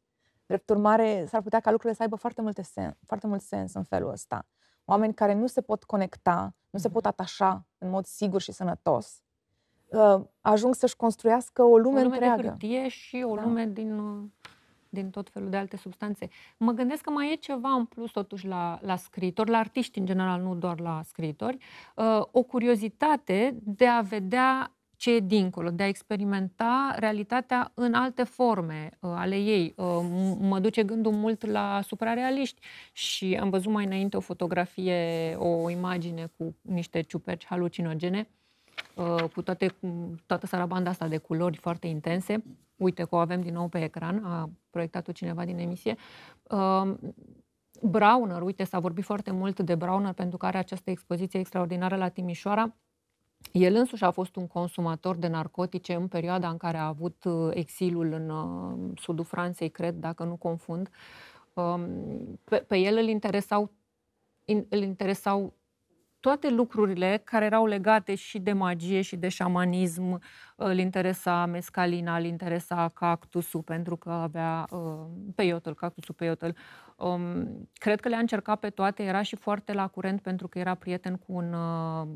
[0.46, 3.82] Drept urmare, s-ar putea ca lucrurile să aibă foarte, multe sen, foarte mult sens în
[3.82, 4.46] felul ăsta.
[4.84, 9.22] Oameni care nu se pot conecta, nu se pot atașa în mod sigur și sănătos,
[9.86, 12.42] uh, ajung să-și construiască o lume, o lume întreagă.
[12.42, 13.42] de hârtie și o da.
[13.42, 14.00] lume din,
[14.94, 16.28] din tot felul de alte substanțe.
[16.56, 20.06] Mă gândesc că mai e ceva în plus totuși la, la scriitori, la artiști în
[20.06, 21.56] general, nu doar la scriitori,
[21.96, 28.22] uh, o curiozitate de a vedea ce e dincolo, de a experimenta realitatea în alte
[28.22, 29.74] forme uh, ale ei.
[29.76, 29.86] Uh,
[30.38, 32.60] mă duce gândul mult la suprarealiști
[32.92, 38.28] și am văzut mai înainte o fotografie, o imagine cu niște ciuperci halucinogene,
[38.94, 39.74] uh, cu toate,
[40.26, 42.44] toată sarabanda asta de culori foarte intense.
[42.76, 45.96] Uite că o avem din nou pe ecran, a proiectat-o cineva din emisie.
[46.50, 46.94] Uh,
[47.82, 52.08] Browner, uite, s-a vorbit foarte mult de Browner pentru că are această expoziție extraordinară la
[52.08, 52.74] Timișoara
[53.52, 57.50] el însuși a fost un consumator de narcotice în perioada în care a avut uh,
[57.54, 60.90] exilul în uh, sudul Franței, cred, dacă nu confund.
[61.52, 63.70] Um, pe, pe el îl interesau,
[64.68, 65.54] îl interesau
[66.24, 70.22] toate lucrurile care erau legate și de magie și de șamanism,
[70.56, 76.54] îl interesa mescalina, îl interesa cactusul pentru că avea uh, peiotul, cactusul peiotul.
[76.96, 80.74] Um, cred că le-a încercat pe toate, era și foarte la curent pentru că era
[80.74, 82.08] prieten cu un uh,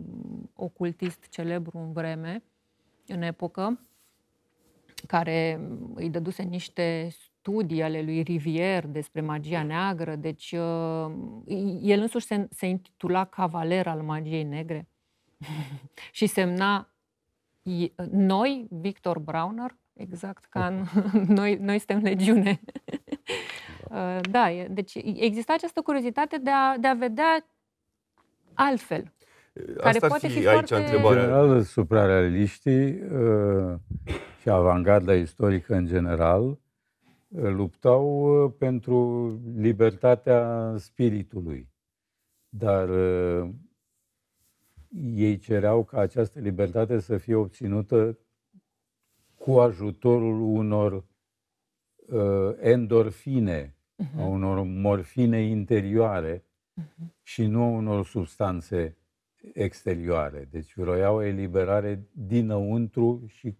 [0.54, 2.42] ocultist celebru în vreme,
[3.06, 3.80] în epocă,
[5.06, 5.60] care
[5.94, 7.08] îi dăduse niște
[7.48, 11.10] studii ale lui Rivier despre magia neagră, deci uh,
[11.82, 14.88] el însuși se, se intitula Cavaler al magiei negre
[16.18, 16.92] și semna
[18.10, 20.84] noi, Victor Browner, exact ca în,
[21.38, 22.60] noi, noi suntem legiune.
[23.90, 27.46] Uh, da, deci exista această curiozitate de a, de a vedea
[28.54, 29.12] altfel.
[29.76, 30.74] Asta care poate fi, fi aici foarte...
[30.74, 31.22] întrebarea.
[31.22, 33.74] În general, suprarealiștii uh,
[34.40, 36.58] și avangarda istorică în general
[37.28, 41.68] luptau uh, pentru libertatea spiritului.
[42.48, 43.50] Dar uh,
[45.14, 48.18] ei cereau ca această libertate să fie obținută
[49.34, 50.92] cu ajutorul unor
[51.96, 54.18] uh, endorfine, uh-huh.
[54.18, 56.44] a unor morfine interioare
[56.80, 57.06] uh-huh.
[57.22, 58.96] și nu unor substanțe
[59.54, 60.48] exterioare.
[60.50, 63.56] Deci vroiau eliberare dinăuntru și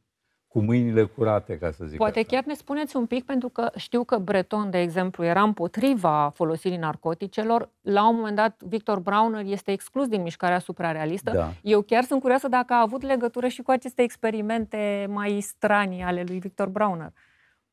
[0.49, 2.29] cu mâinile curate, ca să zic Poate așa.
[2.29, 6.77] chiar ne spuneți un pic, pentru că știu că Breton, de exemplu, era împotriva folosirii
[6.77, 7.71] narcoticelor.
[7.81, 11.31] La un moment dat, Victor Brauner este exclus din mișcarea suprarealistă.
[11.31, 11.53] Da.
[11.63, 16.25] Eu chiar sunt curioasă dacă a avut legătură și cu aceste experimente mai stranii ale
[16.27, 17.13] lui Victor Brauner.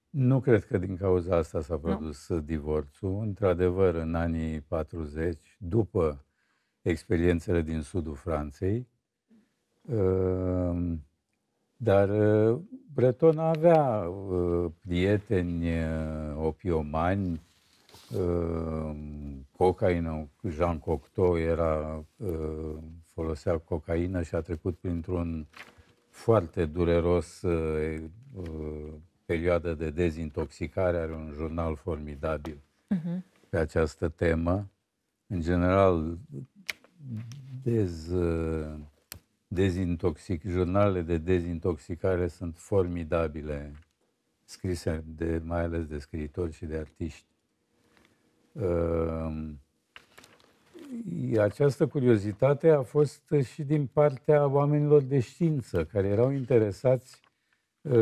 [0.09, 2.39] Nu cred că din cauza asta s-a produs nu.
[2.39, 3.19] divorțul.
[3.21, 6.25] Într-adevăr, în anii 40, după
[6.81, 8.87] experiențele din sudul Franței,
[9.81, 10.93] uh,
[11.85, 12.59] dar uh,
[12.93, 15.67] Breton avea uh, prieteni
[16.37, 17.41] opiomani,
[19.51, 22.03] cocaină, Jean Cocteau era,
[23.13, 25.47] folosea cocaină și a trecut printr-un
[26.09, 27.43] foarte dureros
[29.25, 32.57] perioadă de dezintoxicare, are un jurnal formidabil
[32.95, 33.19] uh-huh.
[33.49, 34.67] pe această temă.
[35.27, 36.17] În general,
[37.63, 38.11] dez,
[39.47, 43.71] dezintoxic, jurnalele de dezintoxicare sunt formidabile,
[44.43, 47.25] scrise de, mai ales de scriitori și de artiști.
[48.51, 49.53] Uh,
[51.39, 57.21] această curiozitate a fost și din partea oamenilor de știință, care erau interesați
[57.81, 57.93] uh,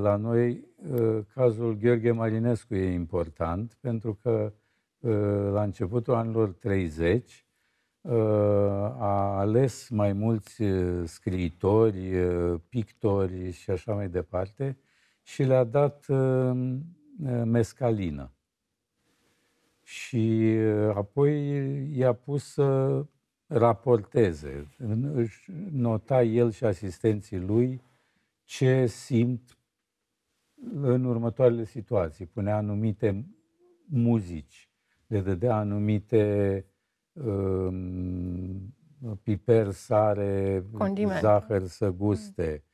[0.00, 0.64] la noi.
[0.90, 4.52] Uh, cazul Gheorghe Marinescu e important, pentru că
[5.52, 7.43] la începutul anilor 30,
[8.08, 10.62] a ales mai mulți
[11.04, 12.12] scriitori,
[12.68, 14.78] pictori și așa mai departe
[15.22, 16.06] și le-a dat
[17.44, 18.32] mescalină.
[19.82, 20.56] Și
[20.94, 23.04] apoi i-a pus să
[23.46, 24.68] raporteze.
[25.12, 27.82] Își nota el și asistenții lui
[28.44, 29.58] ce simt
[30.74, 32.26] în următoarele situații.
[32.26, 33.26] Punea anumite
[33.84, 34.70] muzici,
[35.06, 36.64] le dădea anumite
[39.22, 41.20] piper, sare, Condiment.
[41.20, 42.64] zahăr să guste.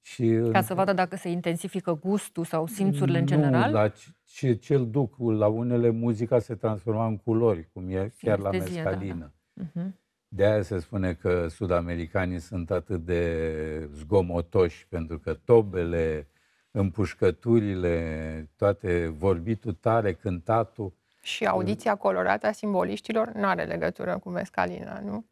[0.00, 3.72] Și Ca să vadă dacă se intensifică gustul sau simțurile în nu, general?
[3.72, 3.92] la
[4.24, 8.50] ce, ce îl duc, la unele muzica se transforma în culori, cum e chiar la
[8.50, 9.34] Sinestezie, da, mescalină.
[9.52, 9.64] da.
[9.64, 9.92] Uh-huh.
[10.28, 16.28] De aia se spune că sud-americanii sunt atât de zgomotoși, pentru că tobele,
[16.70, 20.92] împușcăturile, toate vorbitul tare, cântatul,
[21.26, 25.26] Și audiția colorată a simboliștilor nu are legătură cu mescalina, nu?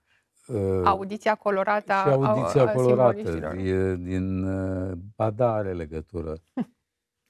[0.47, 3.55] uh, Audiția colorată a, și audiția a, a colorată simboliștilor.
[3.55, 6.31] e din uh, ba da, are legătură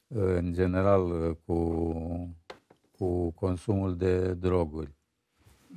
[0.06, 2.36] uh, în general uh, cu,
[2.98, 4.94] cu consumul de droguri.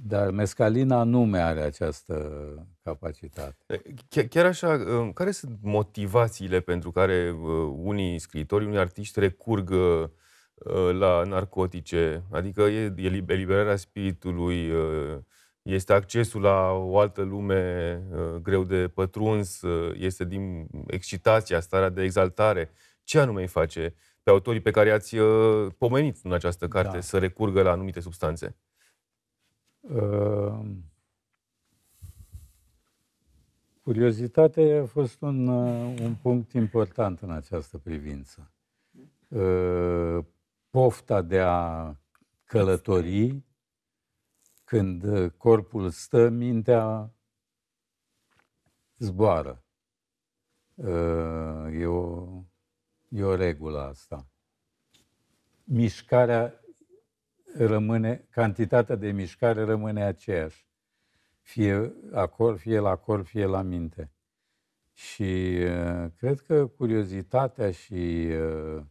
[0.07, 2.15] Dar mescalina nu are această
[2.83, 3.81] capacitate.
[4.09, 9.69] Chiar, chiar așa, uh, care sunt motivațiile pentru care uh, unii scriitori, unii artiști recurg
[9.69, 10.09] uh,
[10.91, 12.23] la narcotice?
[12.31, 14.71] Adică e eliberarea spiritului,
[15.61, 18.01] este accesul la o altă lume
[18.41, 19.61] greu de pătruns,
[19.93, 22.71] este din excitația, starea de exaltare.
[23.03, 25.17] Ce anume îi face pe autorii pe care i-ați
[25.77, 27.01] pomenit în această carte Da.
[27.01, 28.55] să recurgă la anumite substanțe?
[29.79, 30.59] Uh,
[33.87, 38.51] Curiozitatea a fost un, uh, un punct important în această privință.
[39.27, 40.19] Uh,
[40.69, 41.93] Pofta de a
[42.45, 43.43] călători,
[44.63, 47.11] când uh, corpul stă, mintea
[48.97, 49.63] zboară.
[50.75, 52.27] Uh, E o,
[53.07, 54.27] e o regulă asta.
[55.63, 56.61] Mișcarea
[57.55, 60.67] rămâne, cantitatea de mișcare rămâne aceeași.
[61.41, 64.11] Fie acolo, fie la corp, fie la minte.
[64.93, 68.83] Și uh, cred că curiozitatea și uh, uh,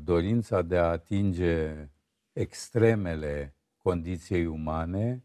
[0.00, 1.88] dorința de a atinge
[2.32, 5.22] extremele condiției umane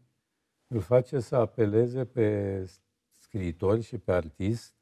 [0.66, 2.64] îl face să apeleze pe
[3.16, 4.74] scriitori și pe artist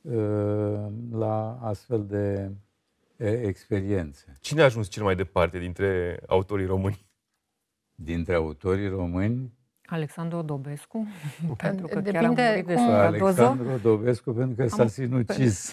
[0.00, 2.50] uh, la astfel de
[3.16, 4.36] e, experiențe.
[4.40, 7.06] Cine a ajuns cel mai departe dintre autorii români?
[7.94, 9.52] Dintre autorii români,
[9.92, 11.06] Alexandru Dobescu,
[11.56, 13.42] pentru că chiar a Depinde murit de cum- supradoză.
[13.46, 15.72] Alexandru Dobescu, pentru că s-a Am- sinucis.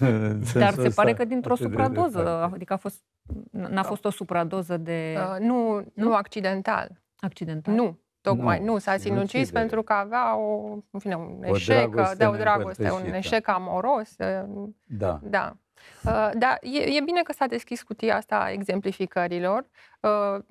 [0.54, 3.04] Dar se pare că dintr-o supradoză, adică a fost,
[3.52, 7.02] n-a fost o supradoză de Uh, nu, nu accidental.
[7.20, 7.74] accidental.
[7.74, 8.60] Nu, tocmai.
[8.60, 9.60] Nu, Nu, s-a sinucis sinucidere.
[9.60, 13.36] pentru că avea o, în fine, un O eșec, dragoste de o dragoste, un neîmpărtășită.
[13.36, 14.16] eșec amoros.
[14.18, 15.20] uh, Da.
[15.24, 15.58] Da.
[16.06, 19.66] Uh, Dar e, e bine că s-a deschis cutia asta a exemplificărilor.
[20.02, 20.44] Uh,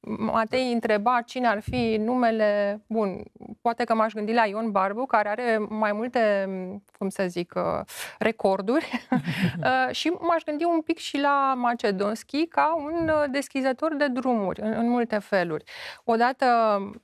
[0.00, 3.22] Matei întreba cine ar fi numele, bun,
[3.60, 6.48] poate că m-aș gândi la Ion Barbu, care are mai multe,
[6.98, 7.80] cum să zic, uh,
[8.18, 14.08] recorduri uh, și m-aș gândi un pic și la Macedonski ca un uh, deschizător de
[14.08, 15.64] drumuri în, în multe feluri.
[16.04, 16.46] Odată,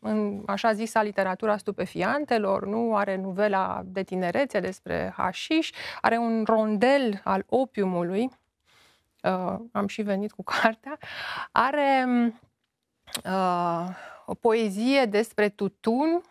[0.00, 5.70] în așa zisa literatura stupefiantelor, nu are novela de tinerețe despre hașiș,
[6.00, 8.28] are un rondel al opiumului,
[9.22, 10.98] uh, am și venit cu cartea,
[11.52, 12.06] are
[13.24, 13.88] uh,
[14.26, 16.22] o poezie despre tutun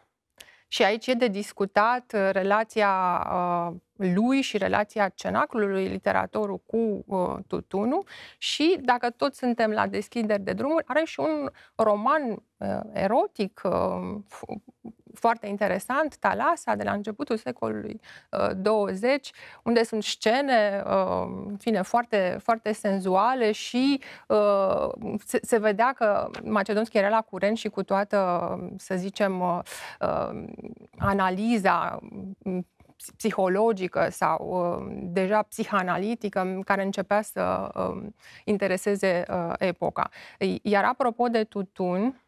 [0.68, 7.36] și aici e de discutat uh, relația uh, lui și relația cenaclului, literatorul cu uh,
[7.48, 8.06] tutunul
[8.38, 14.16] și dacă toți suntem la deschideri de drumuri, are și un roman uh, erotic uh,
[15.14, 18.00] foarte interesant, Talasa, de la începutul secolului
[18.56, 19.34] 20, uh,
[19.64, 24.90] unde sunt scene, uh, în fine, foarte, foarte senzuale și uh,
[25.26, 29.64] se, se vedea că Macedonski era la curent și cu toată, să zicem,
[30.98, 32.00] analiza
[33.18, 38.04] psihologică sau uh, deja psihanalitică care începea să uh,
[38.44, 40.10] intereseze uh, epoca.
[40.62, 42.23] Iar apropo de tutun,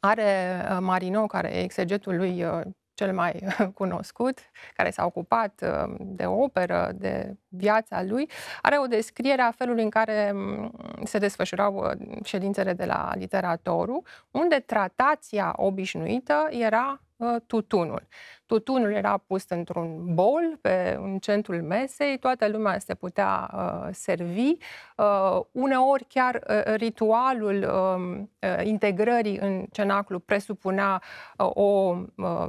[0.00, 2.60] are uh, Marino, care e exegetul lui uh,
[2.94, 4.38] cel mai cunoscut,
[4.74, 8.30] care s-a ocupat uh, de operă, de viața lui,
[8.62, 10.72] are o descriere a felului în care mm,
[11.04, 11.92] se desfășurau
[12.24, 17.00] ședințele de la literatorul, unde tratația obișnuită era
[17.46, 18.08] tutunul.
[18.46, 24.56] Tutunul era pus într-un bol pe în centrul mesei, toată lumea se putea uh, servi.
[24.96, 31.02] Uh, uneori chiar uh, ritualul um, uh, integrării în cenaclu presupunea
[31.38, 32.46] uh, o, uh,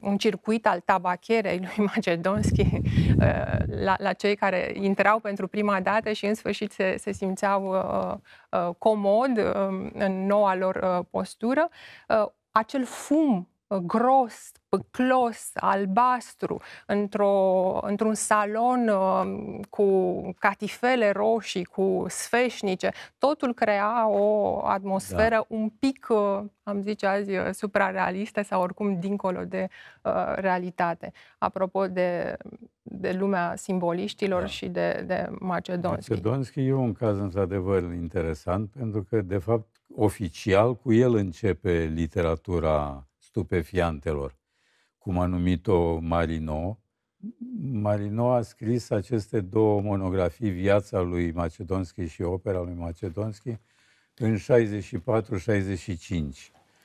[0.00, 2.66] un circuit al tabacherei lui Macedonski
[3.18, 7.66] uh, la, la cei care intrau pentru prima dată și în sfârșit se, se simțeau
[7.68, 8.14] uh,
[8.60, 11.68] uh, comod uh, în noua lor uh, postură.
[12.08, 22.90] Uh, acel fum gros, păclos, albastru, într-o, într-un salon uh, cu catifele roșii, cu sfeșnice.
[23.18, 25.44] Totul crea o atmosferă da.
[25.48, 29.68] un pic, uh, am zice azi, uh, suprarealistă sau oricum dincolo de
[30.02, 31.12] uh, realitate.
[31.38, 32.36] Apropo de,
[32.82, 34.46] de lumea simboliștilor da.
[34.46, 36.10] și de, de Macedonski.
[36.10, 43.06] Macedonski e un caz într-adevăr interesant pentru că, de fapt, oficial cu el începe literatura
[43.32, 44.36] stupefiantelor,
[44.98, 46.78] cum a numit-o Marino.
[47.72, 53.58] Marino a scris aceste două monografii, Viața lui Macedonski și Opera lui Macedonski,
[54.16, 54.40] în 64-65.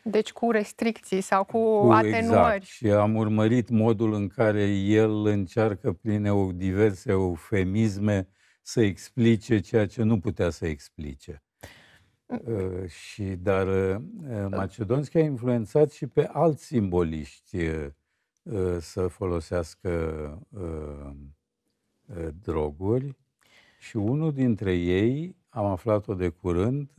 [0.04, 2.18] Deci cu restricții sau cu, cu atenuări.
[2.18, 2.64] Exact.
[2.64, 8.28] Și am urmărit modul în care el încearcă prin diverse eufemisme
[8.62, 11.42] să explice ceea ce nu putea să explice.
[12.28, 14.02] Uh, și, dar uh,
[14.50, 17.88] Macedonski a influențat și pe alți simboliști uh,
[18.80, 20.48] să folosească
[22.42, 23.16] droguri
[23.80, 26.90] și unul dintre ei, am aflat-o de curând,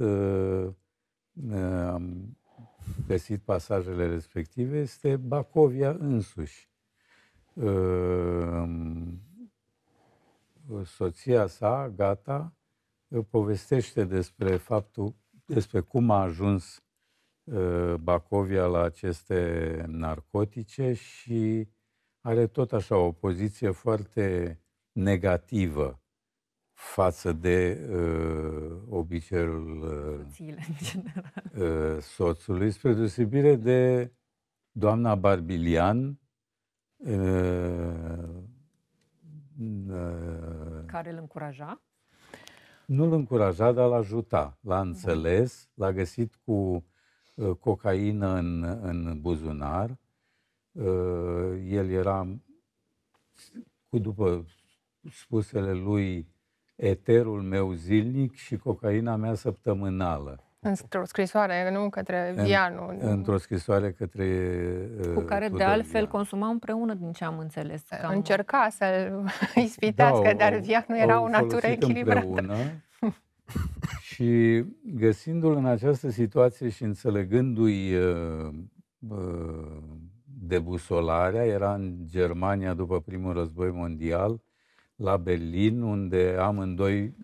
[1.87, 2.37] am
[3.07, 6.71] găsit pasajele respective, este Bacovia însuși.
[10.85, 12.58] Soția sa, Gata,
[13.31, 16.83] povestește despre faptul, despre cum a ajuns
[17.45, 21.69] uh, Bacovia la aceste narcotice și
[22.21, 24.59] are tot așa o poziție foarte
[24.93, 26.03] negativă
[26.73, 30.51] față de uh, obiceiul uh,
[31.63, 34.13] uh, soțului, spre deosebire de
[34.71, 36.21] doamna Barbilian,
[36.97, 37.09] uh,
[39.89, 41.83] uh, care îl încuraja?
[42.89, 44.59] Nu l încuraja, dar l ajuta.
[44.61, 46.53] L-a înțeles, l-a găsit cu
[47.35, 49.99] uh, cocaină în, în buzunar.
[50.73, 52.41] Uh, el era,
[53.89, 54.47] cu după
[55.11, 56.29] spusele lui,
[56.77, 60.48] eterul meu zilnic și cocaina mea săptămânală.
[60.61, 62.89] Într-o scrisoare, nu către Vianu.
[62.89, 64.25] În, într-o scrisoare către
[65.01, 66.09] uh, Cu care, de altfel, Vianu.
[66.09, 67.83] consuma împreună, din ce am înțeles.
[68.01, 68.15] Cam...
[68.15, 69.25] Încerca să-l
[69.65, 72.27] ispitească, da, dar Vianu era o natură echilibrată.
[72.27, 72.57] Împreună,
[74.15, 78.51] și găsindu-l în această situație și înțelegându-i uh,
[79.09, 79.83] uh,
[80.25, 84.41] debusolarea, era în Germania după primul război mondial,
[84.97, 87.15] la Berlin, unde amândoi,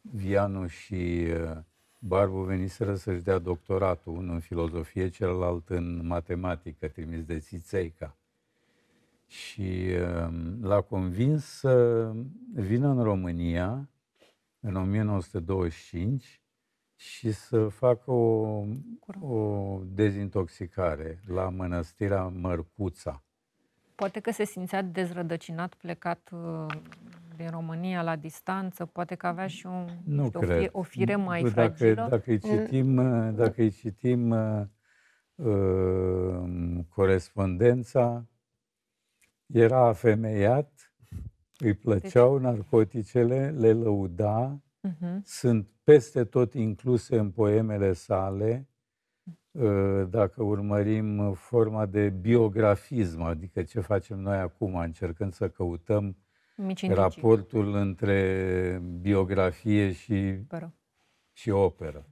[0.00, 1.56] Vianu și uh,
[1.98, 8.16] Barbu veniseră să-și dea doctoratul, unul în filozofie, celălalt în matematică, trimis de Țițeica.
[9.26, 10.28] Și uh,
[10.60, 12.12] l-a convins să
[12.54, 13.88] vină în România
[14.60, 16.42] în 1925
[16.96, 18.64] și să facă o,
[19.20, 23.22] o dezintoxicare la mănăstirea Mărcuța.
[23.94, 26.66] Poate că se simțea dezrădăcinat, plecat uh,
[27.38, 30.50] din România la distanță, poate că avea și un, nu știu, cred.
[30.50, 32.06] O, fire, o fire mai dacă, fragilă.
[32.10, 33.34] Dacă îi citim, mm.
[33.34, 34.62] dacă îi citim uh,
[35.34, 38.26] uh, corespondența,
[39.46, 40.92] era afemeiat,
[41.58, 42.42] îi plăceau deci...
[42.42, 45.22] narcoticele, le lăuda, uh-huh.
[45.24, 48.68] sunt peste tot incluse în poemele sale,
[49.50, 56.16] uh, dacă urmărim forma de biografism, adică ce facem noi acum, încercând să căutăm
[56.88, 60.38] raportul între biografie și,
[61.32, 62.06] și operă.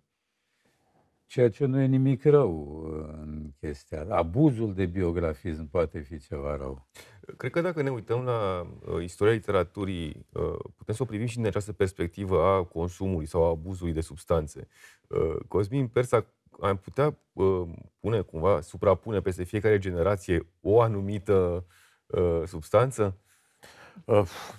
[1.26, 2.82] Ceea ce nu e nimic rău
[3.22, 4.06] în chestia.
[4.08, 6.88] Abuzul de biografism poate fi ceva rău.
[7.36, 11.36] Cred că dacă ne uităm la uh, istoria literaturii, uh, putem să o privim și
[11.36, 14.68] din această perspectivă a consumului sau a abuzului de substanțe.
[15.08, 16.26] Uh, Cosmin Persa
[16.60, 17.68] am putea uh,
[18.00, 21.66] pune cumva, suprapune peste fiecare generație o anumită
[22.06, 23.20] uh, substanță?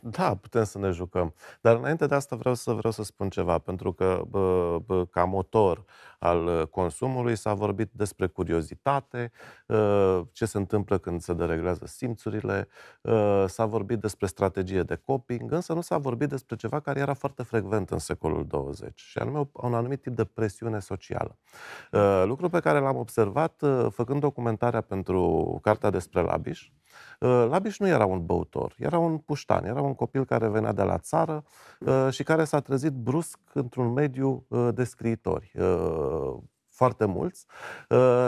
[0.01, 1.33] Da, putem să ne jucăm.
[1.61, 5.23] Dar înainte de asta vreau să vreau să spun ceva, pentru că bă, bă, ca
[5.23, 5.85] motor
[6.19, 9.31] al consumului s-a vorbit despre curiozitate,
[9.69, 12.67] ă, ce se întâmplă când se dereglează simțurile,
[13.05, 17.13] ă, s-a vorbit despre strategie de coping, însă nu s-a vorbit despre ceva care era
[17.13, 21.37] foarte frecvent în secolul 20, și anume un anumit tip de presiune socială.
[21.93, 26.71] Ă, lucru pe care l-am observat făcând documentarea pentru Cartea despre Labiș,
[27.19, 30.81] Uh, Labiș nu era un băutor, era un puștan, era un copil care venea de
[30.81, 31.43] la țară
[31.79, 35.51] uh, și care s-a trezit brusc într-un mediu uh, de scriitori
[36.69, 37.45] foarte mulți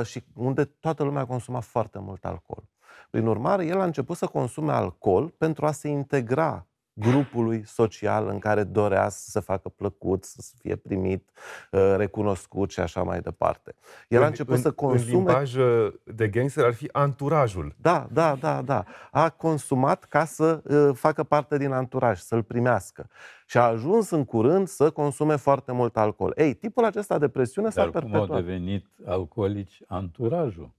[0.04, 2.64] și unde toată lumea consuma foarte mult alcool.
[3.10, 6.68] Prin urmare, el a început să consume alcool pentru a se integra
[7.00, 11.30] grupului social în care dorea să se facă plăcut, să fie primit,
[11.72, 13.76] uh, recunoscut și așa mai departe.
[14.08, 15.12] El a început în, să consume...
[15.12, 17.76] În limbaj uh, de gangster ar fi anturajul.
[17.82, 18.86] Da, da, da, da.
[19.12, 23.10] A consumat ca să uh, facă parte din anturaj, să-l primească.
[23.46, 26.34] Și a ajuns în curând să consume foarte mult alcool.
[26.36, 28.28] Ei, tipul acesta de presiune s-a perpetuat.
[28.28, 30.78] cum au devenit alcoolici anturajul?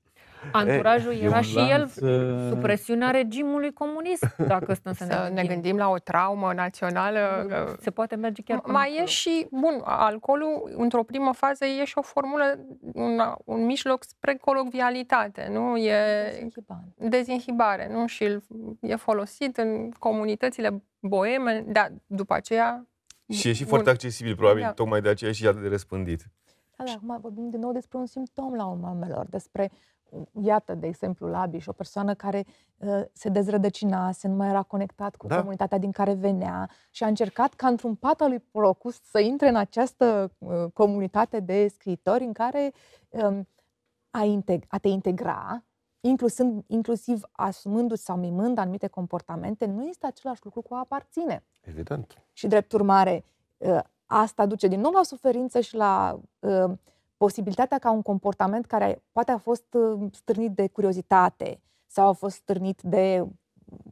[0.52, 5.16] Anturajul e, era și el uh, sub presiunea regimului comunist, dacă stăm să, să ne,
[5.16, 5.34] gândim.
[5.34, 7.18] ne gândim la o traumă națională.
[7.80, 12.02] Se poate merge chiar Mai e și, bun, alcoolul, într-o primă fază, e și o
[12.02, 12.58] formulă,
[12.92, 15.76] un, un mijloc spre colocvialitate, nu?
[15.76, 15.94] E
[16.30, 16.84] dezinhibare.
[16.96, 18.06] dezinhibare, nu?
[18.06, 18.38] Și
[18.80, 22.84] e folosit în comunitățile boeme, dar după aceea...
[23.28, 23.68] Și e și bun.
[23.68, 24.72] foarte accesibil, probabil, da.
[24.72, 26.22] tocmai de aceea și atât de răspândit.
[26.76, 29.70] Da, dar acum vorbim din nou despre un simptom la mamelor, despre
[30.42, 32.46] iată, de exemplu, Labiș, o persoană care
[32.76, 35.36] uh, se dezrădăcinase, nu mai era conectat cu da.
[35.36, 39.48] comunitatea din care venea și a încercat ca într-un pat al lui Procus să intre
[39.48, 42.72] în această uh, comunitate de scriitori în care
[43.08, 43.48] um,
[44.10, 45.64] a, integ- a te integra,
[46.00, 51.44] inclusiv, inclusiv asumându-ți sau mimând anumite comportamente, nu este același lucru cu a aparține.
[51.60, 52.22] Evident.
[52.32, 53.24] Și drept urmare,
[53.56, 56.72] uh, asta duce din nou la suferință și la uh,
[57.24, 62.36] posibilitatea ca un comportament care poate a fost uh, stârnit de curiozitate sau a fost
[62.36, 63.26] stârnit de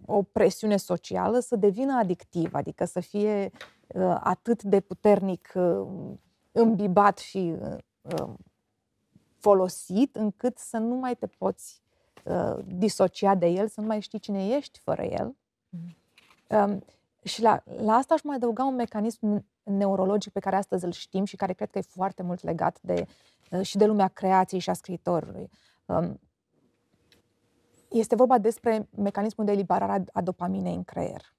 [0.07, 3.51] o presiune socială să devină adictiv, adică să fie
[3.87, 5.87] uh, atât de puternic uh,
[6.53, 7.55] îmbibat și
[8.03, 8.29] uh,
[9.39, 11.83] folosit încât să nu mai te poți
[12.25, 15.37] uh, disocia de el, să nu mai știi cine ești fără el.
[16.49, 16.83] Mm.
[17.29, 20.93] Um, și la, la asta aș mai adăuga un mecanism neurologic pe care astăzi îl
[20.93, 23.07] știm și care cred că e foarte mult legat de,
[23.51, 25.51] uh, și de lumea creației și a scriitorului.
[25.87, 26.21] Um,
[27.89, 31.35] este vorba despre mecanismul de eliberare a dopaminei în creier.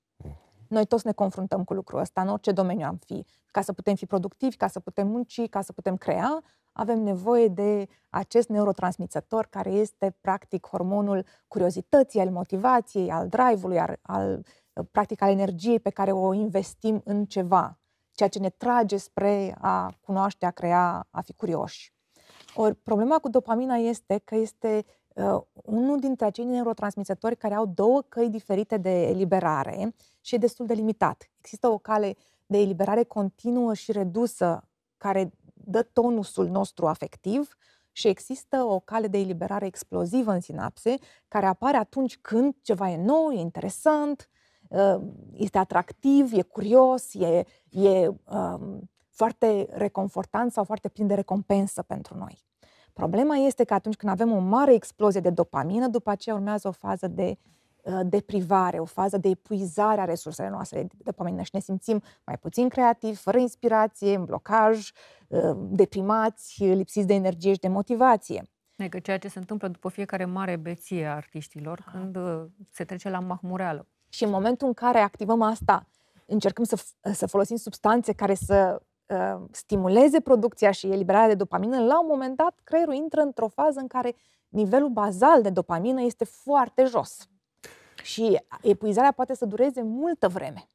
[0.68, 3.26] Noi toți ne confruntăm cu lucrul ăsta, în orice domeniu am fi.
[3.52, 7.48] Ca să putem fi productivi, ca să putem munci, ca să putem crea, avem nevoie
[7.48, 14.46] de acest neurotransmițător care este practic hormonul curiozității, al motivației, al drive-ului, al, al
[14.92, 17.80] practic al energiei pe care o investim în ceva
[18.20, 21.94] ceea ce ne trage spre a cunoaște, a crea, a fi curioși.
[22.56, 28.02] Ori problema cu dopamina este că este uh, unul dintre acei neurotransmisători care au două
[28.02, 31.30] căi diferite de eliberare și e destul de limitat.
[31.38, 32.16] Există o cale
[32.46, 37.58] de eliberare continuă și redusă care dă tonusul nostru afectiv
[37.92, 40.96] și există o cale de eliberare explozivă în sinapse
[41.28, 44.39] care apare atunci când ceva e nou, e interesant, Ă,
[45.34, 52.18] este atractiv, e curios, e, e um, foarte reconfortant sau foarte plin de recompensă pentru
[52.18, 52.48] noi.
[52.94, 56.72] Problema este că atunci când avem o mare explozie de dopamină, după aceea urmează o
[56.72, 57.38] fază de
[57.82, 62.38] uh, deprivare, o fază de epuizare a resurselor noastre de dopamină și ne simțim mai
[62.38, 64.90] puțin creativi, fără inspirație, în blocaj,
[65.28, 68.44] uh, deprimați, lipsiți de energie și de motivație.
[68.90, 73.10] Că ceea ce se întâmplă după fiecare mare beție a artiștilor, când uh, se trece
[73.10, 73.88] la mahmureală.
[74.10, 75.88] Și în momentul în care activăm asta,
[76.26, 76.84] încercăm să,
[77.14, 82.36] să folosim substanțe care să uh, stimuleze producția și eliberarea de dopamină, la un moment
[82.36, 84.16] dat creierul intră într-o fază în care
[84.50, 87.28] nivelul bazal de dopamină este foarte jos.
[88.04, 90.70] Și epuizarea poate să dureze multă vreme.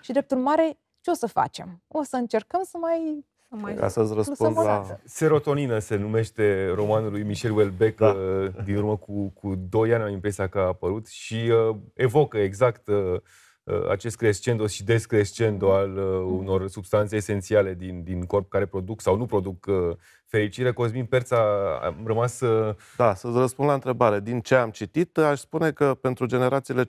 [0.00, 1.82] Și drept urmare, ce o să facem?
[1.88, 3.26] O să încercăm să mai
[3.60, 4.98] mai Ca să-ți răspund la...
[5.04, 8.06] Serotonină se numește romanul lui Michel Houellebecq da.
[8.06, 12.38] Uh, din urmă cu, cu doi ani, am impresia că a apărut și uh, evocă
[12.38, 13.20] exact uh,
[13.64, 19.00] uh, acest crescendo și descrescendo al uh, unor substanțe esențiale din, din corp care produc
[19.00, 19.96] sau nu produc uh,
[20.26, 20.72] fericire.
[20.72, 21.36] Cosmin Perța
[21.82, 22.76] a rămas să...
[22.96, 24.20] Da, să-ți răspund la întrebare.
[24.20, 26.86] Din ce am citit, aș spune că pentru generațiile 50-60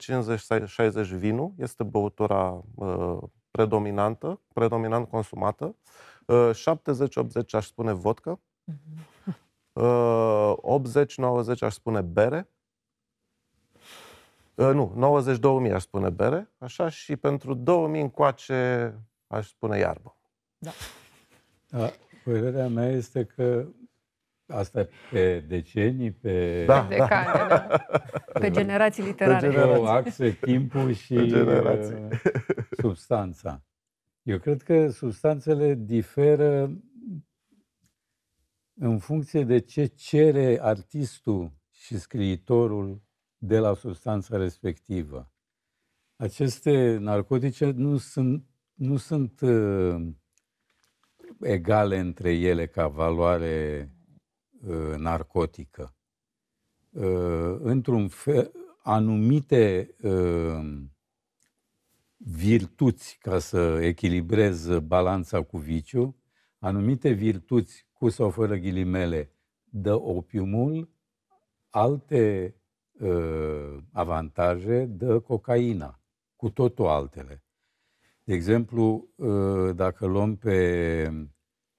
[1.16, 3.18] vinul este băutura uh,
[3.50, 5.76] predominantă, predominant consumată.
[6.28, 8.40] 70-80 aș spune vodka,
[9.74, 9.80] 80-90
[11.60, 12.48] aș spune bere,
[14.54, 15.22] nu,
[15.68, 18.92] 90-2000 aș spune bere, așa, și pentru 2000 încoace
[19.26, 20.16] aș spune iarbă.
[20.58, 20.70] Da.
[21.68, 21.90] da.
[22.24, 23.66] Părerea mea este că
[24.46, 26.64] Asta pe decenii, pe...
[26.64, 27.66] Da, pe decane, da.
[27.68, 27.78] da.
[28.40, 29.46] Pe generații literare.
[29.46, 29.86] Pe generații.
[29.86, 32.08] axe, timpul și uh,
[32.80, 33.62] substanța.
[34.24, 36.82] Eu cred că substanțele diferă
[38.74, 43.02] în funcție de ce cere artistul și scriitorul
[43.38, 45.32] de la substanța respectivă.
[46.16, 50.06] Aceste narcotice nu sunt, nu sunt uh,
[51.40, 53.90] egale între ele ca valoare
[54.60, 55.96] uh, narcotică.
[56.90, 58.52] Uh, într-un fel,
[58.82, 60.82] anumite uh,
[62.26, 66.16] virtuți ca să echilibrez balanța cu viciu,
[66.58, 69.30] anumite virtuți cu sau fără ghilimele
[69.64, 70.88] dă opiumul,
[71.70, 72.54] alte
[72.92, 76.00] uh, avantaje dă cocaina,
[76.36, 77.44] cu totul altele.
[78.24, 81.28] De exemplu, uh, dacă luăm pe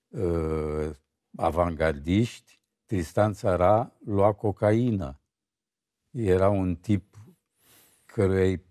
[0.08, 0.90] uh,
[1.36, 5.20] avangardiști, Tristan Țara lua cocaină.
[6.12, 7.16] Era un tip
[8.06, 8.65] căruia îi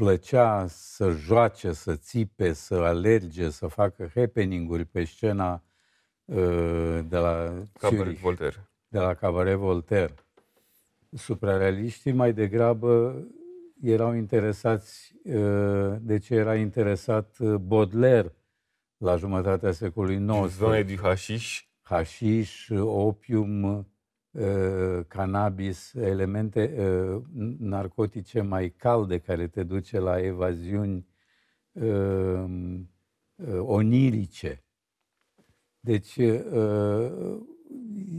[0.00, 5.62] plăcea să joace, să țipe, să alerge, să facă happening-uri pe scena
[6.24, 8.70] uh, de la Cabaret Voltaire.
[8.88, 10.14] De la Cabaret Voltaire.
[11.12, 13.22] Suprarealiștii mai degrabă
[13.82, 18.34] erau interesați uh, de ce era interesat uh, Baudelaire
[18.96, 20.56] la jumătatea secolului XIX.
[20.56, 21.64] Zone de hașiș.
[21.82, 23.84] Hașiș, opium, Uh,
[25.08, 27.22] cannabis, elemente uh,
[27.58, 31.06] narcotice mai calde care te duce la evaziuni
[31.72, 32.44] uh,
[33.58, 34.64] onirice.
[35.80, 36.16] Deci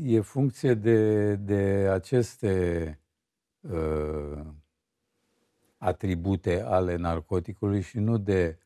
[0.03, 2.99] e funcție de, de aceste
[5.78, 8.59] atribute ale narcoticului și nu de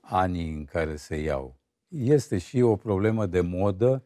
[0.00, 1.60] anii în care se iau.
[1.88, 4.04] Este și o problemă de modă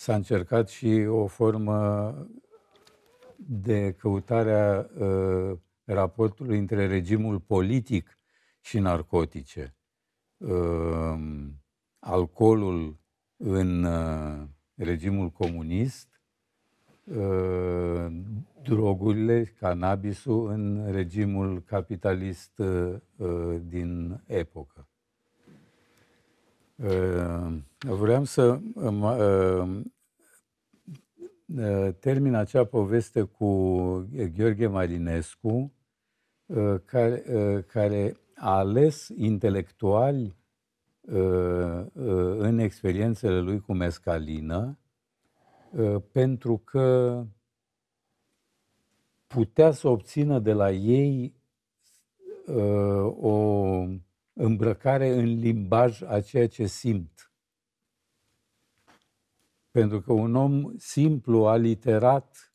[0.00, 2.14] s-a încercat și o formă
[3.36, 8.18] de căutare a uh, raportului între regimul politic
[8.60, 9.76] și narcotice.
[10.36, 11.18] Uh,
[11.98, 12.98] alcoolul
[13.36, 16.22] în uh, regimul comunist,
[17.04, 18.06] uh,
[18.62, 24.89] drogurile, cannabisul în regimul capitalist uh, din epocă.
[26.84, 29.82] Uh, vreau să uh,
[31.56, 33.46] uh, termin acea poveste cu
[34.36, 35.72] Gheorghe Marinescu,
[36.84, 37.22] care,
[37.72, 40.36] care a ales intelectuali
[42.38, 44.78] în experiențele lui cu mescalină,
[46.12, 47.24] pentru că
[49.26, 51.34] putea să obțină de la ei
[53.20, 53.84] o
[54.32, 57.32] îmbrăcare în limbaj a ceea ce simt.
[59.70, 62.54] Pentru că un om simplu, aliterat,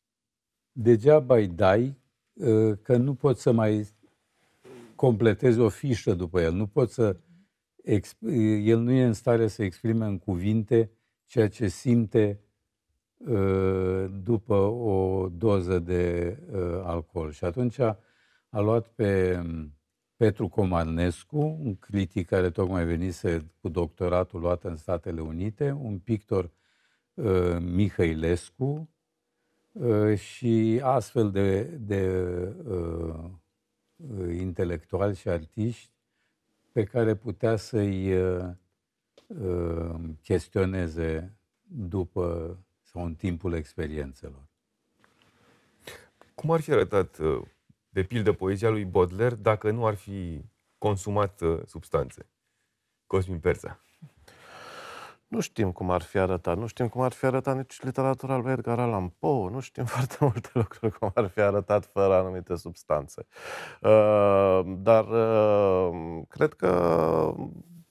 [0.71, 1.97] degeaba îi dai
[2.41, 3.87] ă, că nu poți să mai
[4.95, 6.53] completezi o fișă după el.
[6.53, 7.17] Nu poți să
[8.61, 10.91] el nu e în stare să exprime în cuvinte
[11.25, 12.39] ceea ce simte
[13.27, 17.31] ă, după o doză de ă, alcool.
[17.31, 17.79] Și atunci
[18.49, 19.41] a luat pe
[20.15, 26.51] Petru Comarnescu, un critic care tocmai venise cu doctoratul luat în Statele Unite, un pictor
[27.13, 28.89] uh, Mihailescu,
[29.75, 32.21] Uh, și astfel de, de
[32.63, 33.29] uh,
[34.37, 35.91] intelectuali și artiști
[36.71, 38.47] pe care putea să-i uh,
[39.27, 44.47] uh, chestioneze după sau în timpul experiențelor.
[46.35, 47.41] Cum ar fi arătat, uh,
[47.95, 50.45] de pildă, poezia lui Baudelaire dacă nu ar fi
[50.77, 52.29] consumat uh, substanțe?
[53.07, 53.79] Cosmin Perța.
[55.27, 56.57] Nu știm cum ar fi arătat.
[56.57, 59.49] Nu știm cum ar fi arătat nici literatura lui Edgar Allan Poe.
[59.49, 63.27] Nu știm foarte multe lucruri cum ar fi arătat fără anumite substanțe.
[63.81, 66.71] Uh, dar uh, cred că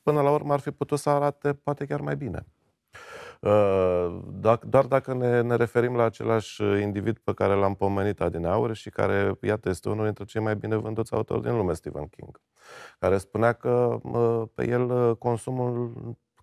[0.03, 2.47] până la urmă ar fi putut să arate poate chiar mai bine.
[3.45, 4.21] Uh,
[4.67, 9.39] doar dacă ne, ne referim la același individ pe care l-am pomenit adineauri și care,
[9.43, 12.41] iată, este unul dintre cei mai bine vânduți autori din lume, Stephen King,
[12.99, 13.99] care spunea că
[14.55, 15.93] pe el consumul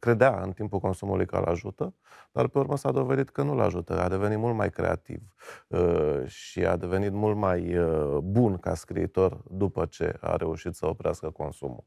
[0.01, 1.93] credea în timpul consumului că îl ajută,
[2.31, 4.01] dar pe urmă s-a dovedit că nu îl ajută.
[4.01, 5.21] A devenit mult mai creativ
[5.67, 10.87] uh, și a devenit mult mai uh, bun ca scriitor după ce a reușit să
[10.87, 11.83] oprească consumul.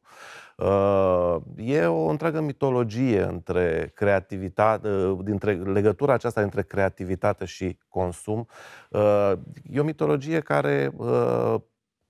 [0.57, 8.47] Uh, e o întreagă mitologie între creativitate, dintre legătura aceasta între creativitate și consum.
[9.71, 10.93] E o mitologie care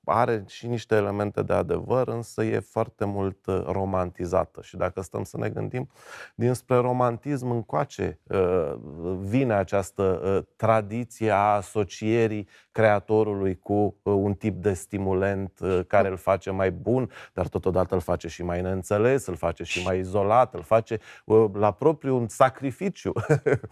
[0.05, 4.61] are și niște elemente de adevăr, însă e foarte mult uh, romantizată.
[4.63, 5.89] Și dacă stăm să ne gândim,
[6.35, 8.75] dinspre romantism încoace uh,
[9.21, 16.51] vine această uh, tradiție a asocierii creatorului cu un tip de stimulent care îl face
[16.51, 20.63] mai bun, dar totodată îl face și mai neînțeles, îl face și mai izolat, îl
[20.63, 20.99] face
[21.53, 23.13] la propriu un sacrificiu.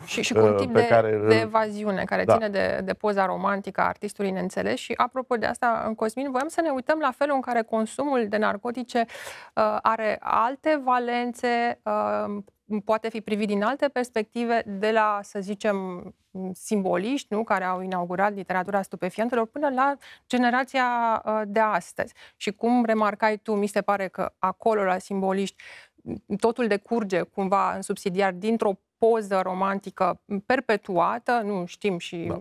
[0.05, 2.33] Și, și cu un tip de, care, de evaziune care da.
[2.33, 6.31] ține de, de poza romantică a artistului neînțeles și apropo de asta, în Cosmin, Cosmin,
[6.31, 11.81] voiam să ne uităm la felul în care consumul de narcotice uh, are alte valențe,
[11.83, 12.43] uh,
[12.85, 15.77] poate fi privit din alte perspective, de la, să zicem,
[16.53, 19.97] simboliști, nu, care au inaugurat literatura stupefiantelor, până la
[20.29, 20.87] generația
[21.25, 22.15] uh, de astăzi.
[22.37, 25.63] Și cum remarcai tu, mi se pare că acolo, la simboliști,
[26.39, 32.39] totul decurge cumva în subsidiar dintr-o poză romantică perpetuată, nu știm și da.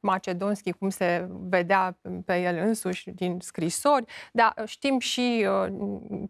[0.00, 5.72] Macedonski cum se vedea pe el însuși din scrisori, dar știm și uh,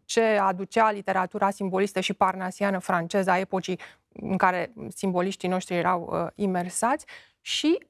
[0.05, 6.27] ce aducea literatura simbolistă și parnasiană franceză a epocii în care simboliștii noștri erau uh,
[6.35, 7.07] imersați
[7.41, 7.87] și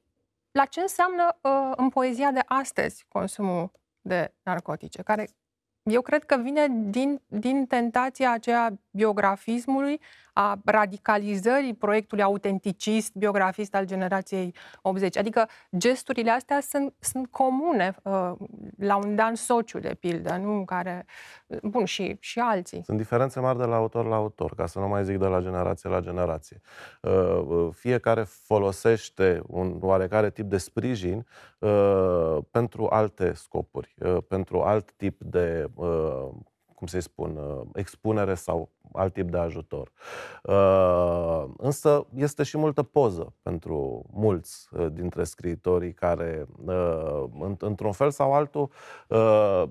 [0.51, 3.71] la ce înseamnă uh, în poezia de astăzi consumul
[4.01, 5.29] de narcotice, care
[5.83, 9.99] eu cred că vine din, din tentația aceea biografismului,
[10.33, 15.17] a radicalizării proiectului autenticist, biografist al generației 80.
[15.17, 18.31] Adică gesturile astea sunt, sunt comune uh,
[18.77, 20.65] la un Dan Sociu, de pildă, nu?
[20.65, 21.05] Care,
[21.63, 22.81] bun, și, și alții.
[22.83, 25.41] Sunt diferențe mari de la autor la autor, ca să nu mai zic de la
[25.41, 26.61] generație la generație.
[27.01, 31.25] Uh, uh fiecare folosește un oarecare tip de sprijin
[31.59, 35.68] uh, pentru alte scopuri, uh, pentru alt tip de uh,
[36.75, 39.91] cum să-i spun, uh, expunere sau alt tip de ajutor.
[40.43, 46.47] Uh, însă este și multă poză pentru mulți uh, dintre scriitorii care,
[47.59, 48.69] într-un fel sau altul,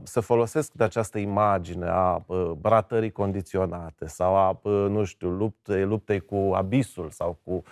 [0.02, 2.24] se folosesc de această imagine a
[2.62, 7.62] ratării condiționate sau a, nu știu, luptei, luptei cu abisul sau cu